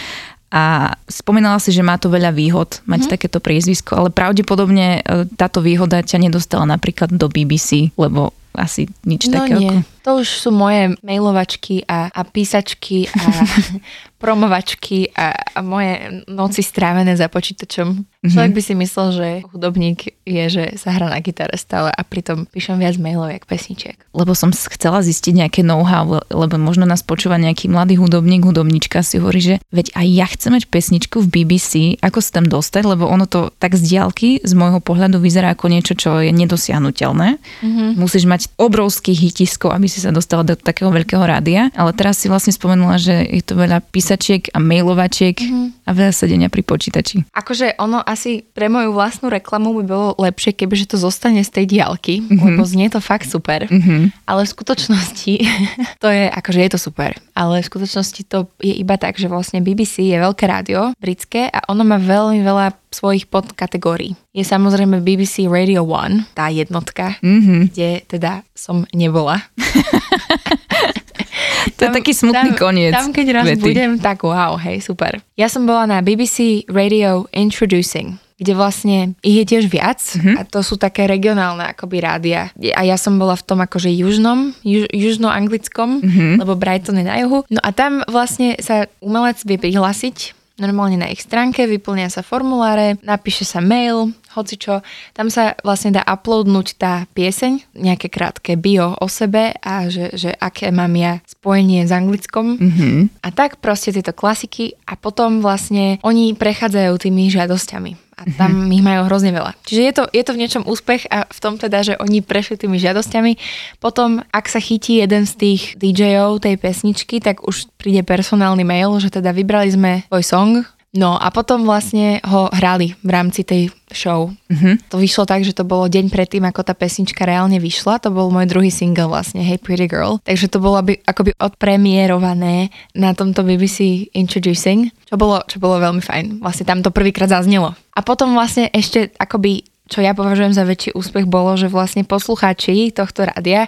a 0.50 0.98
spomínala 1.06 1.62
si, 1.62 1.70
že 1.70 1.86
má 1.86 1.94
to 1.94 2.10
veľa 2.10 2.34
výhod 2.34 2.82
mať 2.82 3.06
mm. 3.06 3.10
takéto 3.14 3.38
priezvisko, 3.38 3.94
ale 3.94 4.10
pravdepodobne 4.10 4.98
e, 4.98 5.00
táto 5.38 5.62
výhoda 5.62 6.02
ťa 6.02 6.26
nedostala 6.26 6.66
napríklad 6.66 7.14
do 7.14 7.30
BBC, 7.30 7.94
lebo 7.94 8.34
asi 8.50 8.90
nič 9.06 9.30
no 9.30 9.38
takého. 9.38 9.62
Nie. 9.62 9.86
To 10.04 10.24
už 10.24 10.28
sú 10.28 10.50
moje 10.50 10.96
mailovačky 11.04 11.84
a, 11.84 12.08
a 12.08 12.20
písačky 12.24 13.08
a 13.12 13.24
promovačky 14.20 15.16
a, 15.16 15.32
a 15.32 15.58
moje 15.64 16.24
noci 16.28 16.60
strávené 16.60 17.16
za 17.16 17.32
počítačom. 17.32 17.88
Mm-hmm. 17.96 18.28
Človek 18.28 18.52
by 18.52 18.62
si 18.62 18.74
myslel, 18.76 19.08
že 19.16 19.28
hudobník 19.48 20.12
je, 20.28 20.44
že 20.52 20.64
sa 20.76 20.92
hrá 20.92 21.08
na 21.08 21.24
gitare 21.24 21.56
stále 21.56 21.88
a 21.88 22.04
pritom 22.04 22.44
píšem 22.44 22.76
viac 22.76 23.00
mailov 23.00 23.32
jak 23.32 23.48
pesničiek. 23.48 23.96
Lebo 24.12 24.36
som 24.36 24.52
chcela 24.52 25.00
zistiť 25.00 25.40
nejaké 25.40 25.60
know-how, 25.64 26.20
lebo 26.28 26.60
možno 26.60 26.84
nás 26.84 27.00
počúva 27.00 27.40
nejaký 27.40 27.72
mladý 27.72 27.96
hudobník, 27.96 28.44
hudobnička 28.44 29.00
si 29.00 29.16
hovorí, 29.16 29.40
že 29.40 29.56
veď 29.72 29.96
aj 29.96 30.06
ja 30.12 30.26
chcem 30.28 30.52
mať 30.52 30.68
pesničku 30.68 31.24
v 31.24 31.28
BBC, 31.40 31.96
ako 32.04 32.20
sa 32.20 32.44
tam 32.44 32.46
dostať, 32.52 32.82
lebo 32.84 33.08
ono 33.08 33.24
to 33.24 33.56
tak 33.56 33.72
z 33.72 33.96
diálky 33.96 34.44
z 34.44 34.52
môjho 34.52 34.84
pohľadu 34.84 35.16
vyzerá 35.16 35.56
ako 35.56 35.72
niečo, 35.72 35.96
čo 35.96 36.20
je 36.20 36.28
nedosiahnutelné. 36.28 37.40
Mm-hmm. 37.64 37.88
Musíš 37.96 38.28
mať 38.28 38.52
obrovský 38.60 39.16
hitisko, 39.16 39.72
aby 39.72 39.88
si 39.90 39.98
sa 39.98 40.14
dostala 40.14 40.46
do 40.46 40.54
takého 40.54 40.88
veľkého 40.88 41.20
rádia, 41.20 41.68
ale 41.74 41.90
teraz 41.90 42.22
si 42.22 42.30
vlastne 42.30 42.54
spomenula, 42.54 42.96
že 42.96 43.26
je 43.26 43.42
to 43.42 43.58
veľa 43.58 43.82
písačiek 43.90 44.46
a 44.54 44.62
mailovačiek 44.62 45.34
mm-hmm. 45.34 45.66
a 45.84 45.90
veľa 45.90 46.12
sedenia 46.14 46.48
pri 46.48 46.62
počítači. 46.62 47.26
Akože 47.34 47.74
ono 47.82 47.98
asi 48.00 48.46
pre 48.46 48.70
moju 48.70 48.94
vlastnú 48.94 49.26
reklamu 49.26 49.74
by 49.82 49.84
bolo 49.84 50.08
lepšie, 50.22 50.54
kebyže 50.54 50.94
to 50.94 50.96
zostane 50.96 51.42
z 51.42 51.50
tej 51.50 51.66
diálky, 51.66 52.22
mm-hmm. 52.22 52.38
lebo 52.38 52.62
znie 52.62 52.86
to 52.86 53.02
fakt 53.02 53.26
super, 53.26 53.66
mm-hmm. 53.66 54.14
ale 54.30 54.46
v 54.46 54.52
skutočnosti 54.54 55.34
to 56.02 56.08
je, 56.08 56.24
akože 56.30 56.60
je 56.62 56.70
to 56.70 56.78
super, 56.78 57.10
ale 57.34 57.60
v 57.60 57.68
skutočnosti 57.68 58.22
to 58.30 58.46
je 58.62 58.78
iba 58.78 58.94
tak, 58.94 59.18
že 59.18 59.26
vlastne 59.26 59.58
BBC 59.58 60.06
je 60.06 60.16
veľké 60.16 60.46
rádio, 60.46 60.94
britské 61.02 61.50
a 61.50 61.66
ono 61.66 61.82
má 61.82 61.98
veľmi 61.98 62.40
veľa 62.40 62.78
svojich 62.90 63.30
podkategórií. 63.30 64.18
Je 64.30 64.46
samozrejme 64.46 65.02
BBC 65.02 65.50
Radio 65.50 65.82
One, 65.82 66.22
tá 66.38 66.54
jednotka, 66.54 67.18
mm-hmm. 67.18 67.74
kde 67.74 68.06
teda 68.06 68.46
som 68.54 68.86
nebola. 68.94 69.42
to 71.74 71.80
je 71.82 71.90
taký 71.90 72.14
smutný 72.14 72.54
tam, 72.54 72.70
koniec. 72.70 72.94
Tam, 72.94 73.10
keď 73.10 73.42
raz 73.42 73.46
vety. 73.50 73.66
budem, 73.66 73.98
tak 73.98 74.22
wow, 74.22 74.54
hej, 74.54 74.78
super. 74.78 75.18
Ja 75.34 75.50
som 75.50 75.66
bola 75.66 75.82
na 75.90 75.98
BBC 75.98 76.62
Radio 76.70 77.26
Introducing 77.34 78.22
kde 78.40 78.56
vlastne 78.56 79.12
ich 79.20 79.36
je 79.36 79.44
tiež 79.44 79.68
viac 79.68 80.00
mm-hmm. 80.00 80.40
a 80.40 80.48
to 80.48 80.64
sú 80.64 80.80
také 80.80 81.04
regionálne 81.04 81.76
akoby 81.76 82.00
rádia. 82.00 82.48
A 82.56 82.88
ja 82.88 82.96
som 82.96 83.20
bola 83.20 83.36
v 83.36 83.44
tom 83.44 83.60
akože 83.60 83.92
južnom, 83.92 84.56
juž, 84.64 84.88
južnoanglickom, 84.88 86.00
mm-hmm. 86.00 86.32
lebo 86.40 86.56
Brighton 86.56 86.96
je 86.96 87.04
na 87.04 87.20
juhu. 87.20 87.44
No 87.52 87.60
a 87.60 87.68
tam 87.76 88.00
vlastne 88.08 88.56
sa 88.64 88.88
umelec 89.04 89.44
vie 89.44 89.60
prihlásiť 89.60 90.39
normálne 90.60 91.00
na 91.00 91.08
ich 91.08 91.24
stránke, 91.24 91.64
vyplnia 91.64 92.12
sa 92.12 92.20
formuláre, 92.20 93.00
napíše 93.00 93.48
sa 93.48 93.64
mail, 93.64 94.12
hoci 94.36 94.60
čo, 94.60 94.84
tam 95.16 95.32
sa 95.32 95.58
vlastne 95.64 95.96
dá 95.96 96.04
uploadnúť 96.04 96.78
tá 96.78 97.08
pieseň, 97.16 97.74
nejaké 97.74 98.12
krátke 98.12 98.54
bio 98.54 98.94
o 99.00 99.06
sebe 99.08 99.56
a 99.58 99.88
že, 99.88 100.12
že 100.14 100.30
aké 100.36 100.70
mám 100.70 100.92
ja 100.94 101.18
spojenie 101.26 101.88
s 101.88 101.90
anglickom. 101.90 102.60
Mm-hmm. 102.60 103.24
a 103.24 103.28
tak 103.32 103.58
proste 103.58 103.90
tieto 103.90 104.12
klasiky 104.12 104.76
a 104.84 104.94
potom 104.94 105.40
vlastne 105.40 105.96
oni 106.04 106.36
prechádzajú 106.36 106.92
tými 107.00 107.32
žiadosťami 107.32 108.09
a 108.20 108.28
tam 108.36 108.52
mm-hmm. 108.52 108.74
ich 108.76 108.82
majú 108.84 109.00
hrozne 109.08 109.32
veľa. 109.32 109.56
Čiže 109.64 109.82
je 109.82 109.92
to, 109.96 110.04
je 110.12 110.22
to 110.22 110.32
v 110.36 110.40
niečom 110.44 110.62
úspech 110.68 111.08
a 111.08 111.24
v 111.24 111.38
tom 111.40 111.56
teda, 111.56 111.80
že 111.80 111.94
oni 111.96 112.20
prešli 112.20 112.60
tými 112.60 112.76
žiadosťami. 112.76 113.32
Potom, 113.80 114.20
ak 114.28 114.44
sa 114.52 114.60
chytí 114.60 115.00
jeden 115.00 115.24
z 115.24 115.32
tých 115.40 115.62
DJov 115.80 116.44
tej 116.44 116.60
pesničky, 116.60 117.24
tak 117.24 117.48
už 117.48 117.72
príde 117.80 118.04
personálny 118.04 118.60
mail, 118.60 118.92
že 119.00 119.08
teda 119.08 119.32
vybrali 119.32 119.72
sme 119.72 120.04
tvoj 120.12 120.24
song, 120.24 120.52
No 120.90 121.14
a 121.14 121.30
potom 121.30 121.62
vlastne 121.62 122.18
ho 122.26 122.50
hrali 122.50 122.98
v 123.06 123.10
rámci 123.14 123.46
tej 123.46 123.70
show. 123.94 124.34
Mm-hmm. 124.50 124.90
To 124.90 124.98
vyšlo 124.98 125.22
tak, 125.22 125.46
že 125.46 125.54
to 125.54 125.62
bolo 125.62 125.86
deň 125.86 126.10
predtým, 126.10 126.42
ako 126.42 126.66
tá 126.66 126.74
pesnička 126.74 127.22
reálne 127.22 127.62
vyšla. 127.62 128.02
To 128.02 128.10
bol 128.10 128.26
môj 128.34 128.50
druhý 128.50 128.74
single 128.74 129.06
vlastne, 129.06 129.38
Hey 129.38 129.54
Pretty 129.54 129.86
Girl. 129.86 130.18
Takže 130.26 130.50
to 130.50 130.58
bolo 130.58 130.82
by, 130.82 130.98
akoby 131.06 131.30
odpremierované 131.38 132.74
na 132.98 133.14
tomto 133.14 133.46
BBC 133.46 134.10
Introducing, 134.18 134.90
čo 135.06 135.14
bolo, 135.14 135.38
čo 135.46 135.62
bolo 135.62 135.78
veľmi 135.78 136.02
fajn. 136.02 136.42
Vlastne 136.42 136.66
tam 136.66 136.82
to 136.82 136.90
prvýkrát 136.90 137.30
zaznelo. 137.30 137.78
A 137.94 138.00
potom 138.02 138.34
vlastne 138.34 138.66
ešte 138.74 139.14
akoby 139.14 139.70
čo 139.90 139.98
ja 139.98 140.14
považujem 140.14 140.54
za 140.54 140.62
väčší 140.62 140.94
úspech 140.94 141.26
bolo, 141.26 141.58
že 141.58 141.66
vlastne 141.66 142.06
poslucháči 142.06 142.94
tohto 142.94 143.26
rádia 143.26 143.66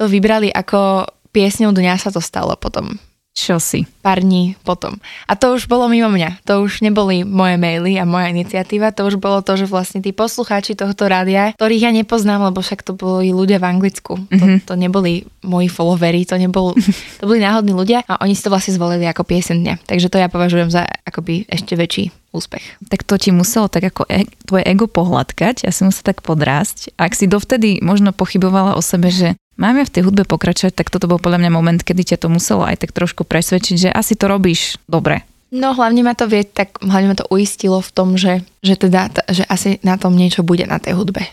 to 0.00 0.08
vybrali 0.08 0.48
ako 0.48 1.04
piesňou 1.36 1.76
dňa 1.76 2.00
sa 2.00 2.08
to 2.08 2.24
stalo 2.24 2.56
potom. 2.56 2.96
Čo 3.38 3.62
si? 3.62 3.86
Pár 4.02 4.18
dní 4.18 4.58
potom. 4.66 4.98
A 5.30 5.38
to 5.38 5.54
už 5.54 5.70
bolo 5.70 5.86
mimo 5.86 6.10
mňa. 6.10 6.42
To 6.42 6.66
už 6.66 6.82
neboli 6.82 7.22
moje 7.22 7.54
maily 7.54 7.94
a 7.94 8.02
moja 8.02 8.34
iniciatíva. 8.34 8.90
To 8.98 9.06
už 9.06 9.22
bolo 9.22 9.46
to, 9.46 9.54
že 9.54 9.70
vlastne 9.70 10.02
tí 10.02 10.10
poslucháči 10.10 10.74
tohto 10.74 11.06
rádia, 11.06 11.54
ktorých 11.54 11.86
ja 11.86 11.92
nepoznám, 11.94 12.50
lebo 12.50 12.58
však 12.58 12.82
to 12.82 12.98
boli 12.98 13.30
ľudia 13.30 13.62
v 13.62 13.70
Anglicku. 13.70 14.18
Mm-hmm. 14.18 14.66
To, 14.66 14.74
to 14.74 14.82
neboli 14.82 15.22
moji 15.46 15.70
followery, 15.70 16.26
to, 16.26 16.34
nebol, 16.34 16.74
to 17.22 17.24
boli 17.30 17.38
náhodní 17.38 17.78
ľudia 17.78 18.02
a 18.10 18.18
oni 18.26 18.34
si 18.34 18.42
to 18.42 18.50
vlastne 18.50 18.74
zvolili 18.74 19.06
ako 19.06 19.22
piesen 19.22 19.62
dňa. 19.62 19.86
Takže 19.86 20.10
to 20.10 20.18
ja 20.18 20.26
považujem 20.26 20.74
za 20.74 20.82
akoby 21.06 21.46
ešte 21.46 21.78
väčší 21.78 22.10
úspech. 22.34 22.90
Tak 22.90 23.06
to 23.06 23.22
ti 23.22 23.30
muselo 23.30 23.70
tak 23.70 23.86
ako 23.86 24.02
e- 24.10 24.26
tvoje 24.50 24.66
ego 24.66 24.90
pohľadkať, 24.90 25.62
ja 25.62 25.70
si 25.70 25.86
musel 25.86 26.02
tak 26.02 26.26
podrásť. 26.26 26.90
Ak 26.98 27.14
si 27.14 27.30
dovtedy 27.30 27.78
možno 27.86 28.10
pochybovala 28.10 28.74
o 28.74 28.82
sebe, 28.82 29.14
že 29.14 29.38
máme 29.58 29.84
v 29.84 29.92
tej 29.92 30.06
hudbe 30.06 30.24
pokračovať, 30.24 30.72
tak 30.72 30.88
toto 30.88 31.10
bol 31.10 31.20
podľa 31.20 31.44
mňa 31.44 31.50
moment, 31.52 31.80
kedy 31.82 32.14
ťa 32.14 32.22
to 32.24 32.28
muselo 32.30 32.64
aj 32.64 32.86
tak 32.86 32.94
trošku 32.94 33.26
presvedčiť, 33.26 33.76
že 33.76 33.90
asi 33.92 34.14
to 34.14 34.30
robíš 34.30 34.78
dobre. 34.86 35.26
No 35.48 35.72
hlavne 35.72 36.04
ma 36.04 36.12
to 36.12 36.28
vie, 36.28 36.44
tak 36.44 36.76
hlavne 36.84 37.08
ma 37.08 37.16
to 37.16 37.24
uistilo 37.32 37.80
v 37.80 37.88
tom, 37.88 38.20
že, 38.20 38.44
že 38.60 38.76
teda, 38.76 39.08
že 39.32 39.48
asi 39.48 39.80
na 39.80 39.96
tom 39.96 40.12
niečo 40.12 40.44
bude 40.44 40.68
na 40.68 40.76
tej 40.76 40.92
hudbe. 40.92 41.24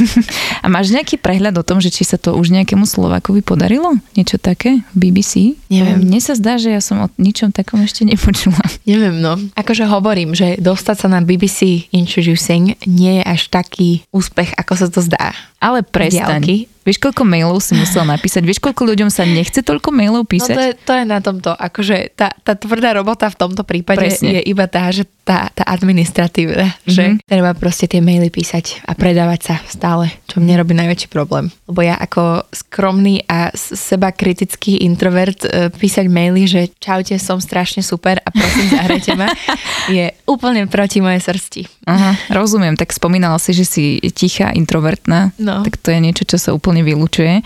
A 0.64 0.66
máš 0.66 0.90
nejaký 0.90 1.14
prehľad 1.14 1.54
o 1.54 1.62
tom, 1.62 1.78
že 1.78 1.94
či 1.94 2.02
sa 2.02 2.18
to 2.18 2.34
už 2.34 2.50
nejakému 2.50 2.82
Slovákovi 2.82 3.38
podarilo? 3.38 3.94
Niečo 4.18 4.42
také 4.42 4.82
v 4.90 4.96
BBC? 4.98 5.54
Neviem. 5.70 6.02
Mne 6.02 6.18
sa 6.18 6.34
zdá, 6.34 6.58
že 6.58 6.74
ja 6.74 6.82
som 6.82 7.06
o 7.06 7.08
ničom 7.22 7.54
takom 7.54 7.78
ešte 7.86 8.02
nepočula. 8.02 8.58
Neviem, 8.90 9.22
no. 9.22 9.38
Akože 9.54 9.86
hovorím, 9.86 10.34
že 10.34 10.58
dostať 10.58 11.06
sa 11.06 11.08
na 11.14 11.22
BBC 11.22 11.86
Introducing 11.94 12.74
nie 12.90 13.22
je 13.22 13.24
až 13.30 13.46
taký 13.46 14.02
úspech, 14.10 14.58
ako 14.58 14.74
sa 14.74 14.90
to 14.90 14.98
zdá. 15.06 15.38
Ale 15.62 15.86
prestaň. 15.86 16.42
Diálky 16.42 16.71
Vieš, 16.82 16.98
koľko 16.98 17.22
mailov 17.22 17.62
si 17.62 17.78
musel 17.78 18.02
napísať? 18.02 18.42
Vieš, 18.42 18.58
koľko 18.58 18.82
ľuďom 18.94 19.10
sa 19.10 19.22
nechce 19.22 19.62
toľko 19.62 19.94
mailov 19.94 20.26
písať? 20.26 20.54
No 20.54 20.58
to 20.58 20.64
je, 20.66 20.72
to 20.74 20.92
je 20.98 21.04
na 21.06 21.18
tomto, 21.22 21.50
akože 21.54 21.96
tá, 22.18 22.34
tá 22.42 22.58
tvrdá 22.58 22.94
robota 22.96 23.30
v 23.30 23.36
tomto 23.38 23.62
prípade 23.62 24.02
Presne. 24.02 24.38
je 24.38 24.40
iba 24.50 24.66
tá, 24.66 24.90
že 24.90 25.06
tá, 25.22 25.46
tá 25.54 25.62
administratíva, 25.62 26.66
mm-hmm. 26.66 26.90
že 26.90 27.04
mhm. 27.14 27.16
treba 27.22 27.50
proste 27.54 27.86
tie 27.86 28.02
maily 28.02 28.28
písať 28.28 28.82
a 28.86 28.98
predávať 28.98 29.40
sa 29.42 29.54
stále, 29.70 30.10
čo 30.26 30.42
mne 30.42 30.58
robí 30.58 30.74
najväčší 30.74 31.08
problém. 31.10 31.46
Lebo 31.70 31.80
ja 31.86 31.94
ako 31.94 32.50
skromný 32.50 33.22
a 33.30 33.54
seba 33.54 34.10
kritický 34.10 34.82
introvert 34.82 35.46
e, 35.46 35.70
písať 35.70 36.06
maily, 36.10 36.50
že 36.50 36.74
čaute, 36.82 37.14
som 37.22 37.38
strašne 37.38 37.86
super 37.86 38.18
a 38.18 38.28
prosím, 38.34 38.74
zahrajte 38.74 39.12
ma, 39.14 39.30
je 39.96 40.10
úplne 40.26 40.66
proti 40.66 40.98
mojej 40.98 41.22
srsti. 41.22 41.62
Aha, 41.86 42.18
rozumiem, 42.34 42.74
tak 42.74 42.90
spomínala 42.90 43.38
si, 43.38 43.54
že 43.54 43.66
si 43.66 43.84
tichá, 44.14 44.50
introvertná, 44.54 45.34
no. 45.38 45.62
tak 45.62 45.78
to 45.78 45.94
je 45.94 45.98
niečo, 46.02 46.24
čo 46.26 46.38
sa 46.38 46.50
úplne 46.50 46.71
úplne 46.72 46.88
vylúčuje. 46.88 47.44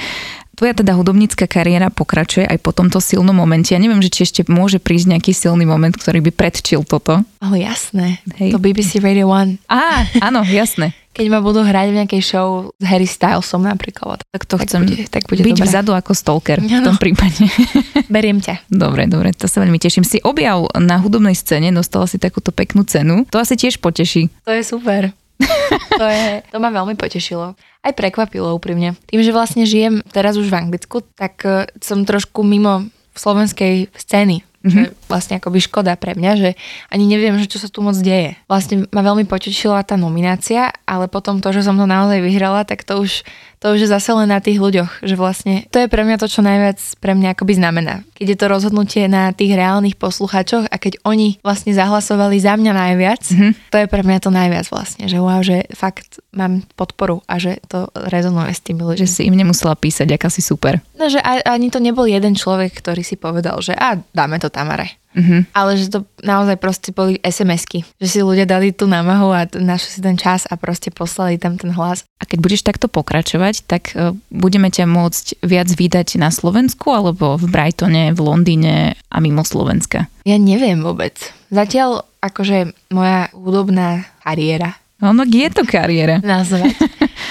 Tvoja 0.57 0.73
teda 0.73 0.97
hudobnícka 0.97 1.45
kariéra 1.45 1.93
pokračuje 1.93 2.49
aj 2.49 2.65
po 2.65 2.73
tomto 2.73 2.97
silnom 2.97 3.37
momente. 3.37 3.77
Ja 3.77 3.83
neviem, 3.83 4.01
že 4.01 4.09
či 4.09 4.25
ešte 4.25 4.41
môže 4.49 4.81
prísť 4.81 5.13
nejaký 5.13 5.37
silný 5.37 5.69
moment, 5.69 5.93
ktorý 5.93 6.25
by 6.25 6.33
predčil 6.33 6.81
toto. 6.81 7.21
Oh, 7.45 7.53
jasné. 7.53 8.25
Hej. 8.41 8.57
To 8.57 8.63
BBC 8.63 9.05
Radio 9.05 9.29
1. 9.29 9.61
Á, 9.69 10.09
áno, 10.25 10.41
jasné. 10.49 10.97
Keď 11.17 11.27
ma 11.29 11.45
budú 11.45 11.61
hrať 11.61 11.93
v 11.93 11.97
nejakej 12.01 12.23
show 12.25 12.73
s 12.77 12.85
Harry 12.89 13.05
Stylesom 13.05 13.69
napríklad. 13.69 14.25
Tak 14.33 14.49
to 14.49 14.57
tak 14.57 14.65
chcem 14.65 14.81
bude, 14.85 15.05
tak 15.13 15.29
bude 15.29 15.45
byť 15.45 15.57
dobré. 15.61 15.69
vzadu 15.69 15.93
ako 15.97 16.13
stalker 16.13 16.61
ano. 16.61 16.69
v 16.69 16.81
tom 16.89 16.97
prípade. 17.01 17.41
Beriem 18.13 18.41
ťa. 18.41 18.65
Dobre, 18.69 19.09
dobre, 19.09 19.33
to 19.37 19.49
sa 19.49 19.61
veľmi 19.61 19.81
teším. 19.81 20.05
Si 20.09 20.21
objav 20.25 20.73
na 20.77 21.01
hudobnej 21.01 21.37
scéne, 21.37 21.73
dostala 21.73 22.09
si 22.09 22.17
takúto 22.17 22.53
peknú 22.53 22.85
cenu. 22.85 23.29
To 23.33 23.41
asi 23.41 23.57
tiež 23.61 23.81
poteší. 23.81 24.29
To 24.45 24.53
je 24.53 24.65
super. 24.65 25.13
to, 26.01 26.07
je, 26.07 26.43
to 26.49 26.57
ma 26.59 26.73
veľmi 26.73 26.97
potešilo. 26.97 27.55
Aj 27.57 27.93
prekvapilo 27.93 28.57
úprimne. 28.57 28.97
Tým, 29.07 29.21
že 29.21 29.37
vlastne 29.37 29.69
žijem 29.69 30.01
teraz 30.11 30.41
už 30.41 30.49
v 30.49 30.59
Anglicku, 30.59 31.05
tak 31.15 31.45
uh, 31.45 31.69
som 31.79 32.03
trošku 32.09 32.43
mimo 32.43 32.89
slovenskej 33.17 33.93
scény. 33.97 34.45
Čo 34.65 34.79
je 34.83 34.91
vlastne 35.07 35.39
akoby 35.39 35.59
škoda 35.63 35.95
pre 35.95 36.17
mňa, 36.17 36.33
že 36.39 36.51
ani 36.91 37.05
neviem, 37.07 37.37
že 37.39 37.47
čo 37.47 37.63
sa 37.63 37.71
tu 37.71 37.85
moc 37.85 37.95
deje. 37.99 38.35
Vlastne 38.51 38.89
ma 38.91 39.03
veľmi 39.05 39.29
potešila 39.29 39.87
tá 39.87 39.95
nominácia, 39.95 40.75
ale 40.89 41.07
potom 41.07 41.39
to, 41.39 41.53
že 41.55 41.67
som 41.67 41.79
to 41.79 41.87
naozaj 41.87 42.19
vyhrala, 42.19 42.67
tak 42.67 42.83
to 42.83 42.99
už 42.99 43.23
to 43.57 43.73
už 43.73 43.89
je 43.89 43.89
zase 43.89 44.13
len 44.13 44.29
na 44.29 44.39
tých 44.39 44.61
ľuďoch, 44.61 45.01
že 45.01 45.17
vlastne 45.17 45.65
to 45.73 45.81
je 45.81 45.89
pre 45.89 46.05
mňa 46.05 46.21
to, 46.21 46.29
čo 46.29 46.45
najviac 46.45 46.77
pre 47.01 47.17
mňa 47.17 47.33
akoby 47.33 47.57
znamená. 47.57 48.05
Keď 48.13 48.27
je 48.31 48.39
to 48.39 48.47
rozhodnutie 48.53 49.03
na 49.09 49.33
tých 49.33 49.57
reálnych 49.57 49.97
poslucháčoch 49.97 50.69
a 50.69 50.77
keď 50.77 51.01
oni 51.09 51.41
vlastne 51.41 51.73
zahlasovali 51.73 52.37
za 52.37 52.55
mňa 52.55 52.73
najviac, 52.77 53.23
mm-hmm. 53.25 53.53
to 53.73 53.77
je 53.81 53.87
pre 53.89 54.03
mňa 54.05 54.19
to 54.21 54.31
najviac 54.31 54.67
vlastne, 54.69 55.09
že 55.09 55.17
wow, 55.17 55.41
že 55.41 55.65
fakt 55.73 56.21
mám 56.37 56.63
podporu 56.77 57.25
a 57.25 57.41
že 57.41 57.59
to 57.67 57.89
rezonuje 57.97 58.53
s 58.53 58.61
tými 58.61 58.85
ľuďmi. 58.85 59.03
Že 59.03 59.09
si 59.11 59.23
im 59.25 59.35
nemusela 59.35 59.75
písať, 59.75 60.07
aká 60.13 60.29
si 60.29 60.45
super. 60.45 60.79
No, 61.01 61.09
že 61.09 61.19
ani 61.25 61.73
to 61.73 61.81
nebol 61.81 62.05
jeden 62.05 62.37
človek, 62.37 62.77
ktorý 62.77 63.01
si 63.01 63.17
povedal, 63.17 63.59
že 63.65 63.73
a 63.73 63.97
dáme 64.13 64.37
to 64.37 64.53
Tamare. 64.53 65.01
Mm-hmm. 65.17 65.57
Ale 65.57 65.81
že 65.81 65.89
to 65.89 66.05
naozaj 66.21 66.61
proste 66.61 66.93
boli 66.93 67.17
SMS-ky. 67.25 67.89
Že 67.97 68.09
si 68.09 68.21
ľudia 68.21 68.45
dali 68.45 68.69
tú 68.77 68.85
námahu 68.85 69.33
a 69.33 69.49
našli 69.49 69.97
si 69.97 70.01
ten 70.05 70.21
čas 70.21 70.45
a 70.45 70.61
proste 70.61 70.93
poslali 70.93 71.41
tam 71.41 71.57
ten 71.57 71.73
hlas. 71.73 72.05
A 72.21 72.29
keď 72.29 72.39
budeš 72.45 72.61
takto 72.61 72.85
pokračovať, 72.93 73.65
tak 73.65 73.97
uh, 73.97 74.13
budeme 74.29 74.69
ťa 74.69 74.85
môcť 74.85 75.41
viac 75.41 75.73
vydať 75.73 76.21
na 76.21 76.29
Slovensku 76.29 76.93
alebo 76.93 77.41
v 77.41 77.49
Brightone, 77.49 78.13
v 78.13 78.21
Londýne 78.21 78.93
a 79.09 79.17
mimo 79.25 79.41
Slovenska? 79.41 80.13
Ja 80.29 80.37
neviem 80.37 80.85
vôbec. 80.85 81.17
Zatiaľ 81.49 82.05
akože 82.21 82.77
moja 82.93 83.33
hudobná 83.33 84.05
kariéra 84.21 84.77
ono 85.01 85.29
je 85.29 85.49
to 85.53 85.63
kariéra. 85.69 86.25
Nazvať. 86.25 86.73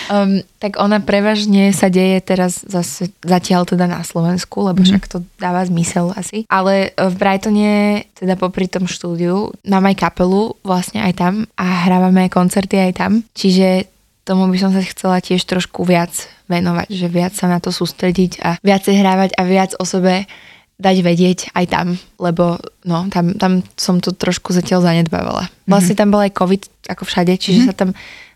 Um, 0.05 0.45
tak 0.61 0.77
ona 0.77 1.01
prevažne 1.01 1.73
sa 1.73 1.89
deje 1.89 2.21
teraz 2.21 2.61
zase, 2.61 3.09
zatiaľ 3.25 3.65
teda 3.65 3.89
na 3.89 4.05
Slovensku, 4.05 4.61
lebo 4.61 4.85
mm-hmm. 4.85 5.01
však 5.01 5.03
to 5.09 5.25
dáva 5.41 5.65
zmysel 5.65 6.13
asi. 6.13 6.45
Ale 6.45 6.93
v 6.93 7.15
Brightone, 7.17 7.73
teda 8.13 8.37
popri 8.37 8.69
tom 8.69 8.85
štúdiu, 8.85 9.49
mám 9.65 9.89
aj 9.89 9.97
kapelu 9.97 10.53
vlastne 10.61 11.01
aj 11.01 11.13
tam 11.17 11.33
a 11.57 11.89
hrávame 11.89 12.29
aj 12.29 12.37
koncerty 12.37 12.77
aj 12.77 12.93
tam. 13.01 13.25
Čiže 13.33 13.89
tomu 14.29 14.45
by 14.45 14.57
som 14.61 14.69
sa 14.73 14.85
chcela 14.85 15.17
tiež 15.21 15.41
trošku 15.41 15.81
viac 15.81 16.13
venovať, 16.49 16.87
že 16.89 17.07
viac 17.09 17.33
sa 17.33 17.49
na 17.49 17.57
to 17.57 17.73
sústrediť 17.73 18.45
a 18.45 18.61
viacej 18.61 19.01
hrávať 19.01 19.29
a 19.37 19.41
viac 19.41 19.73
o 19.81 19.85
sebe 19.89 20.29
dať 20.75 20.95
vedieť 20.99 21.39
aj 21.55 21.65
tam, 21.71 21.87
lebo 22.19 22.59
no, 22.83 23.07
tam, 23.07 23.39
tam 23.39 23.63
som 23.79 24.03
to 24.03 24.11
trošku 24.11 24.51
zatiaľ 24.51 24.83
zanedbávala. 24.83 25.47
Mhm. 25.47 25.71
Vlastne 25.71 25.95
tam 25.95 26.11
bol 26.11 26.21
aj 26.23 26.35
COVID 26.35 26.91
ako 26.91 27.03
všade, 27.07 27.33
čiže 27.39 27.65
mm-hmm. 27.65 27.71
sa 27.71 27.79
tam 27.79 27.91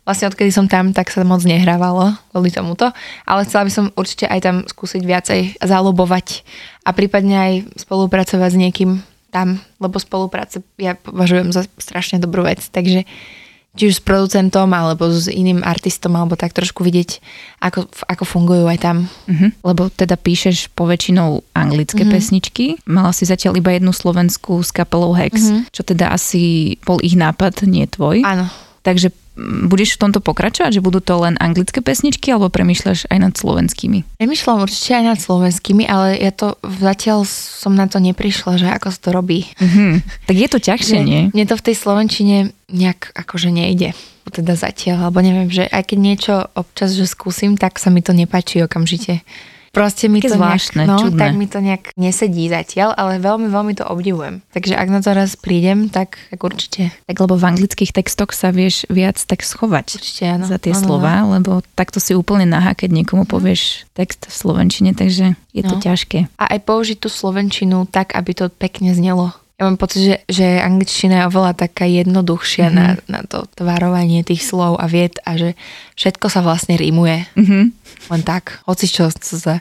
vlastne 0.10 0.25
odkedy 0.25 0.49
som 0.49 0.65
tam, 0.65 0.89
tak 0.89 1.13
sa 1.13 1.21
moc 1.21 1.45
nehrávalo 1.45 2.17
kvôli 2.34 2.49
tomuto, 2.49 2.89
ale 3.30 3.45
chcela 3.45 3.67
by 3.67 3.71
som 3.71 3.86
určite 3.93 4.25
aj 4.25 4.39
tam 4.41 4.56
skúsiť 4.65 5.06
viacej 5.06 5.39
zalobovať 5.62 6.41
a 6.82 6.89
prípadne 6.97 7.38
aj 7.38 7.54
spolupracovať 7.86 8.49
s 8.49 8.58
niekým 8.58 8.91
tam, 9.30 9.62
lebo 9.78 10.02
spolupráce 10.02 10.65
ja 10.82 10.97
považujem 10.97 11.54
za 11.54 11.69
strašne 11.78 12.17
dobrú 12.17 12.41
vec, 12.41 12.65
takže 12.73 13.06
či 13.77 13.93
už 13.93 14.01
s 14.01 14.03
producentom 14.03 14.67
alebo 14.73 15.08
s 15.13 15.29
iným 15.29 15.62
artistom 15.62 16.17
alebo 16.17 16.34
tak 16.34 16.58
trošku 16.58 16.82
vidieť, 16.82 17.21
ako, 17.62 17.86
ako 18.10 18.23
fungujú 18.25 18.65
aj 18.65 18.79
tam. 18.82 18.97
Uh-huh. 19.29 19.49
Lebo 19.62 19.93
teda 19.93 20.17
píšeš 20.17 20.73
poväčšinou 20.73 21.45
anglické 21.53 22.01
uh-huh. 22.01 22.13
pesničky. 22.13 22.82
Mala 22.89 23.13
si 23.13 23.29
zatiaľ 23.29 23.62
iba 23.62 23.69
jednu 23.71 23.93
slovenskú 23.93 24.60
s 24.65 24.73
kapelou 24.73 25.13
Hex, 25.13 25.34
uh-huh. 25.38 25.62
čo 25.69 25.86
teda 25.86 26.10
asi 26.10 26.75
bol 26.82 26.97
ich 27.05 27.13
nápad, 27.13 27.63
nie 27.69 27.86
tvoj. 27.86 28.25
Áno. 28.25 28.49
Takže 28.79 29.12
budeš 29.65 29.95
v 29.95 30.02
tomto 30.08 30.19
pokračovať, 30.19 30.80
že 30.80 30.86
budú 30.86 30.99
to 30.99 31.15
len 31.23 31.39
anglické 31.39 31.80
pesničky 31.80 32.30
alebo 32.36 32.52
premýšľaš 32.52 33.08
aj 33.08 33.17
nad 33.17 33.34
slovenskými? 33.34 34.19
Premýšľam 34.19 34.65
určite 34.67 34.91
aj 34.99 35.06
nad 35.15 35.19
slovenskými, 35.19 35.84
ale 35.88 36.19
ja 36.19 36.32
to 36.36 36.60
zatiaľ 36.62 37.23
som 37.25 37.73
na 37.73 37.88
to 37.88 38.04
neprišla, 38.04 38.60
že 38.60 38.67
ako 38.67 38.88
sa 38.91 38.99
to 38.99 39.10
robí. 39.15 39.47
Mm-hmm. 39.58 39.91
Tak 40.30 40.36
je 40.38 40.49
to 40.52 40.60
ťažšie, 40.62 40.99
nie? 41.02 41.21
Mne 41.34 41.45
to 41.49 41.58
v 41.58 41.65
tej 41.71 41.75
slovenčine 41.75 42.38
nejak 42.69 43.17
akože 43.17 43.49
nejde 43.49 43.97
teda 44.30 44.54
zatiaľ, 44.54 45.10
alebo 45.10 45.25
neviem, 45.25 45.49
že 45.49 45.65
aj 45.65 45.89
keď 45.89 45.97
niečo 45.97 46.34
občas, 46.54 46.93
že 46.93 47.10
skúsim, 47.10 47.58
tak 47.58 47.82
sa 47.82 47.89
mi 47.89 48.06
to 48.06 48.13
nepáči 48.13 48.62
okamžite. 48.62 49.25
Proste 49.69 50.10
mi 50.10 50.19
to 50.19 50.34
zvláštne, 50.34 50.86
nejak, 50.86 50.89
no, 50.89 50.97
čudné. 50.97 51.19
tak 51.21 51.32
mi 51.38 51.47
to 51.47 51.60
nejak 51.62 51.84
nesedí 51.95 52.49
zatiaľ, 52.49 52.97
ale 52.97 53.21
veľmi, 53.21 53.47
veľmi 53.47 53.73
to 53.77 53.86
obdivujem. 53.86 54.41
Takže 54.51 54.73
ak 54.73 54.88
na 54.89 54.99
to 54.99 55.13
raz 55.13 55.38
prídem, 55.38 55.88
tak, 55.88 56.17
tak 56.34 56.39
určite. 56.41 56.89
Tak 57.05 57.17
lebo 57.21 57.38
v 57.38 57.47
anglických 57.55 57.93
textoch 57.93 58.34
sa 58.34 58.49
vieš 58.49 58.89
viac 58.89 59.21
tak 59.21 59.45
schovať 59.45 60.01
určite, 60.01 60.23
áno. 60.25 60.45
za 60.49 60.58
tie 60.58 60.73
áno, 60.73 60.82
slova, 60.82 61.23
áno. 61.23 61.38
lebo 61.38 61.51
takto 61.77 62.01
si 62.01 62.17
úplne 62.17 62.49
nahá, 62.49 62.73
keď 62.73 63.03
niekomu 63.03 63.23
mhm. 63.25 63.32
povieš 63.32 63.89
text 63.93 64.27
v 64.27 64.34
slovenčine, 64.34 64.91
takže 64.97 65.38
je 65.53 65.63
to 65.65 65.75
no. 65.77 65.82
ťažké. 65.82 66.29
A 66.38 66.58
aj 66.58 66.60
použiť 66.65 66.97
tú 67.01 67.10
slovenčinu 67.10 67.89
tak, 67.89 68.13
aby 68.13 68.32
to 68.36 68.45
pekne 68.53 68.93
znelo. 68.93 69.34
Ja 69.60 69.67
mám 69.67 69.76
pocit, 69.76 70.08
že, 70.08 70.15
že 70.32 70.63
angličtina 70.63 71.19
je 71.19 71.28
oveľa 71.36 71.52
taká 71.67 71.84
jednoduchšia 71.84 72.72
mm-hmm. 72.72 73.12
na, 73.12 73.19
na 73.19 73.22
to 73.28 73.43
tvarovanie 73.60 74.24
tých 74.24 74.48
slov 74.48 74.80
a 74.80 74.88
vied 74.88 75.19
a 75.28 75.36
že 75.36 75.60
všetko 76.00 76.32
sa 76.32 76.39
vlastne 76.39 76.80
rímuje. 76.80 77.28
Mm-hmm. 77.36 77.63
Len 78.08 78.22
tak, 78.24 78.63
hoci 78.63 78.88
čo 78.88 79.12
sa 79.12 79.60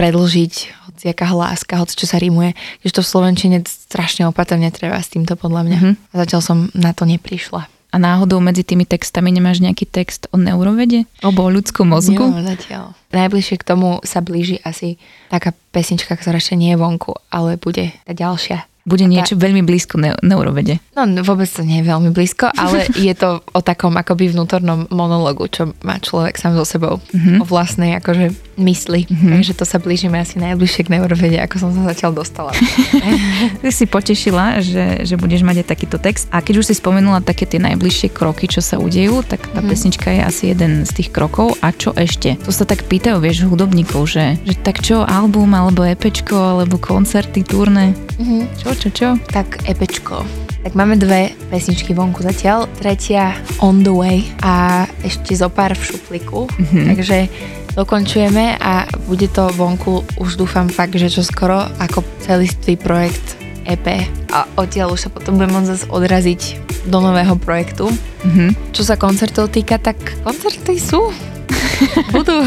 predlžiť, 0.00 0.54
hoci 0.88 1.04
aká 1.12 1.28
hláska, 1.28 1.76
hoci 1.76 1.92
čo 1.92 2.08
sa 2.08 2.16
rímuje. 2.16 2.56
Že 2.88 2.90
to 2.96 3.00
v 3.04 3.10
Slovenčine 3.12 3.56
strašne 3.68 4.24
opatrne 4.24 4.72
treba 4.72 4.96
s 4.96 5.12
týmto 5.12 5.36
podľa 5.36 5.68
mňa. 5.68 5.78
Mm-hmm. 5.78 5.94
A 6.08 6.14
zatiaľ 6.24 6.40
som 6.40 6.58
na 6.72 6.96
to 6.96 7.04
neprišla. 7.04 7.68
A 7.94 7.96
náhodou 8.00 8.40
medzi 8.40 8.64
tými 8.64 8.88
textami 8.88 9.28
nemáš 9.28 9.60
nejaký 9.60 9.86
text 9.86 10.26
o 10.32 10.40
neurovede? 10.40 11.04
Alebo 11.20 11.46
o 11.46 11.52
ľudskom 11.52 11.92
mozgu? 11.92 12.32
Nie, 12.32 12.56
zatiaľ. 12.56 12.96
Najbližšie 13.12 13.60
k 13.60 13.68
tomu 13.68 14.00
sa 14.08 14.18
blíži 14.18 14.58
asi 14.64 14.98
taká 15.30 15.54
pesnička, 15.70 16.16
ktorá 16.16 16.40
ešte 16.40 16.58
nie 16.58 16.74
je 16.74 16.80
vonku, 16.80 17.14
ale 17.30 17.54
bude 17.54 17.94
tá 18.08 18.10
ďalšia 18.16 18.66
bude 18.84 19.08
niečo 19.08 19.40
veľmi 19.40 19.64
blízko 19.64 19.96
ne- 19.96 20.20
neurovede. 20.20 20.76
No 20.92 21.08
vôbec 21.24 21.48
to 21.48 21.64
nie 21.64 21.80
je 21.80 21.88
veľmi 21.88 22.12
blízko, 22.12 22.52
ale 22.52 22.84
je 23.08 23.14
to 23.16 23.40
o 23.40 23.60
takom 23.64 23.96
akoby 23.96 24.28
vnútornom 24.30 24.92
monologu, 24.92 25.48
čo 25.48 25.72
má 25.80 25.96
človek 25.96 26.36
sám 26.36 26.52
so 26.60 26.68
sebou. 26.68 27.00
Mm-hmm. 27.16 27.40
O 27.40 27.44
vlastnej 27.48 27.96
akože 27.96 28.36
mysli. 28.60 29.08
Mm-hmm. 29.08 29.32
Takže 29.34 29.52
to 29.56 29.64
sa 29.64 29.80
blížime 29.80 30.20
asi 30.20 30.36
najbližšie 30.36 30.84
k 30.84 30.92
neurovede, 31.00 31.40
ako 31.40 31.56
som 31.64 31.70
sa 31.72 31.96
zatiaľ 31.96 32.12
dostala. 32.20 32.52
Ty 33.64 33.70
si 33.72 33.88
potešila, 33.88 34.60
že, 34.60 35.08
že 35.08 35.16
budeš 35.16 35.42
mať 35.42 35.64
aj 35.64 35.66
takýto 35.66 35.96
text. 35.96 36.28
A 36.28 36.44
keď 36.44 36.60
už 36.60 36.68
si 36.70 36.74
spomenula 36.76 37.24
také 37.24 37.48
tie 37.48 37.58
najbližšie 37.58 38.12
kroky, 38.12 38.46
čo 38.46 38.60
sa 38.60 38.76
udejú, 38.76 39.24
tak 39.24 39.48
tá 39.48 39.58
mm-hmm. 39.58 39.68
pesnička 39.72 40.08
je 40.12 40.20
asi 40.22 40.42
jeden 40.52 40.84
z 40.84 40.90
tých 40.92 41.08
krokov. 41.08 41.56
A 41.64 41.72
čo 41.72 41.96
ešte? 41.96 42.36
To 42.44 42.52
sa 42.52 42.68
tak 42.68 42.84
pýtajú, 42.84 43.16
vieš, 43.16 43.48
hudobníkov, 43.48 44.12
že, 44.12 44.36
že 44.44 44.54
tak 44.60 44.84
čo, 44.84 45.08
album, 45.08 45.56
alebo 45.56 45.82
EPčko, 45.88 46.60
alebo 46.60 46.76
koncerty, 46.76 47.40
turné? 47.42 47.96
Mm-hmm. 48.18 48.42
Čo, 48.60 48.68
čo, 48.78 48.88
čo? 48.94 49.08
Tak 49.30 49.66
epečko. 49.66 50.22
Tak 50.64 50.72
máme 50.72 50.96
dve 50.96 51.34
pesničky 51.52 51.92
vonku 51.92 52.24
zatiaľ, 52.24 52.64
tretia 52.80 53.36
On 53.60 53.84
the 53.84 53.92
Way 53.92 54.24
a 54.40 54.86
ešte 55.04 55.36
zo 55.36 55.52
pár 55.52 55.76
v 55.76 55.82
šupliku, 55.82 56.48
mm-hmm. 56.48 56.84
takže 56.88 57.18
dokončujeme 57.76 58.56
a 58.56 58.88
bude 59.04 59.28
to 59.28 59.50
vonku 59.52 60.06
už 60.16 60.40
dúfam 60.40 60.70
fakt, 60.70 60.96
že 60.96 61.12
čo 61.12 61.20
skoro 61.26 61.68
ako 61.82 62.00
celistvý 62.24 62.80
projekt 62.80 63.36
EP 63.66 64.08
a 64.32 64.46
odtiaľ 64.56 64.94
už 64.94 65.08
sa 65.08 65.10
potom 65.12 65.36
budem 65.36 65.52
môcť 65.52 65.68
zase 65.68 65.86
odraziť 65.90 66.42
do 66.88 66.98
nového 67.00 67.36
projektu. 67.36 67.88
Mm-hmm. 68.24 68.76
Čo 68.76 68.82
sa 68.88 68.96
koncertov 68.96 69.52
týka, 69.52 69.80
tak 69.80 69.96
koncerty 70.24 70.80
sú. 70.80 71.12
Budú. 72.14 72.44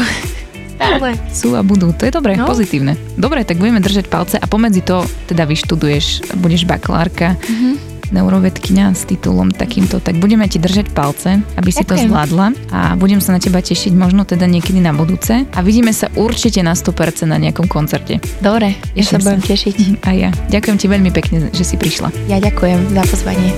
Stále. 0.78 1.18
Sú 1.34 1.58
a 1.58 1.66
budú. 1.66 1.90
To 1.92 2.06
je 2.06 2.12
dobré, 2.14 2.38
no. 2.38 2.46
pozitívne. 2.46 2.94
Dobre, 3.18 3.42
tak 3.42 3.58
budeme 3.58 3.82
držať 3.82 4.06
palce 4.06 4.36
a 4.38 4.46
pomedzi 4.46 4.86
to 4.86 5.02
teda 5.26 5.44
vyštuduješ, 5.44 6.38
budeš 6.38 6.64
bakalárka. 6.64 7.34
Mm-hmm 7.34 7.88
neurovedkynia 8.12 8.96
s 8.96 9.04
titulom 9.04 9.52
takýmto, 9.52 10.00
tak 10.00 10.16
budeme 10.16 10.48
ti 10.48 10.56
držať 10.56 10.92
palce, 10.96 11.40
aby 11.56 11.70
si 11.70 11.84
Ďakujem. 11.84 11.88
to 11.88 12.04
zvládla 12.08 12.46
a 12.72 12.80
budem 12.96 13.20
sa 13.20 13.36
na 13.36 13.40
teba 13.40 13.60
tešiť 13.60 13.92
možno 13.92 14.24
teda 14.24 14.48
niekedy 14.48 14.80
na 14.80 14.96
budúce 14.96 15.44
a 15.44 15.58
vidíme 15.60 15.92
sa 15.92 16.08
určite 16.16 16.64
na 16.64 16.72
100% 16.72 17.28
na 17.28 17.36
nejakom 17.36 17.68
koncerte. 17.68 18.20
Dobre, 18.40 18.76
ja 18.96 19.04
sa 19.04 19.20
budem 19.20 19.44
tešiť. 19.44 19.74
A 20.08 20.16
ja. 20.16 20.30
Ďakujem 20.48 20.76
ti 20.80 20.86
veľmi 20.88 21.10
pekne, 21.12 21.52
že 21.52 21.64
si 21.64 21.76
prišla. 21.76 22.08
Ja 22.32 22.40
ďakujem 22.40 22.96
za 22.96 23.02
pozvanie. 23.04 23.52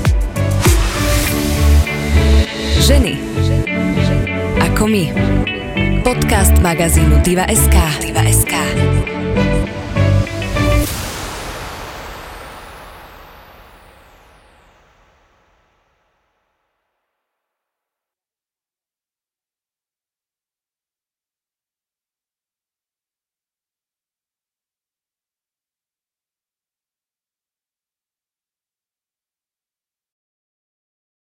Ženy 2.83 3.13
ako 4.59 4.83
my. 4.89 5.60
Podcast 6.41 6.63
magazínu 6.63 7.21
Diva.sk. 7.21 7.77
Diva.sk. 8.01 9.20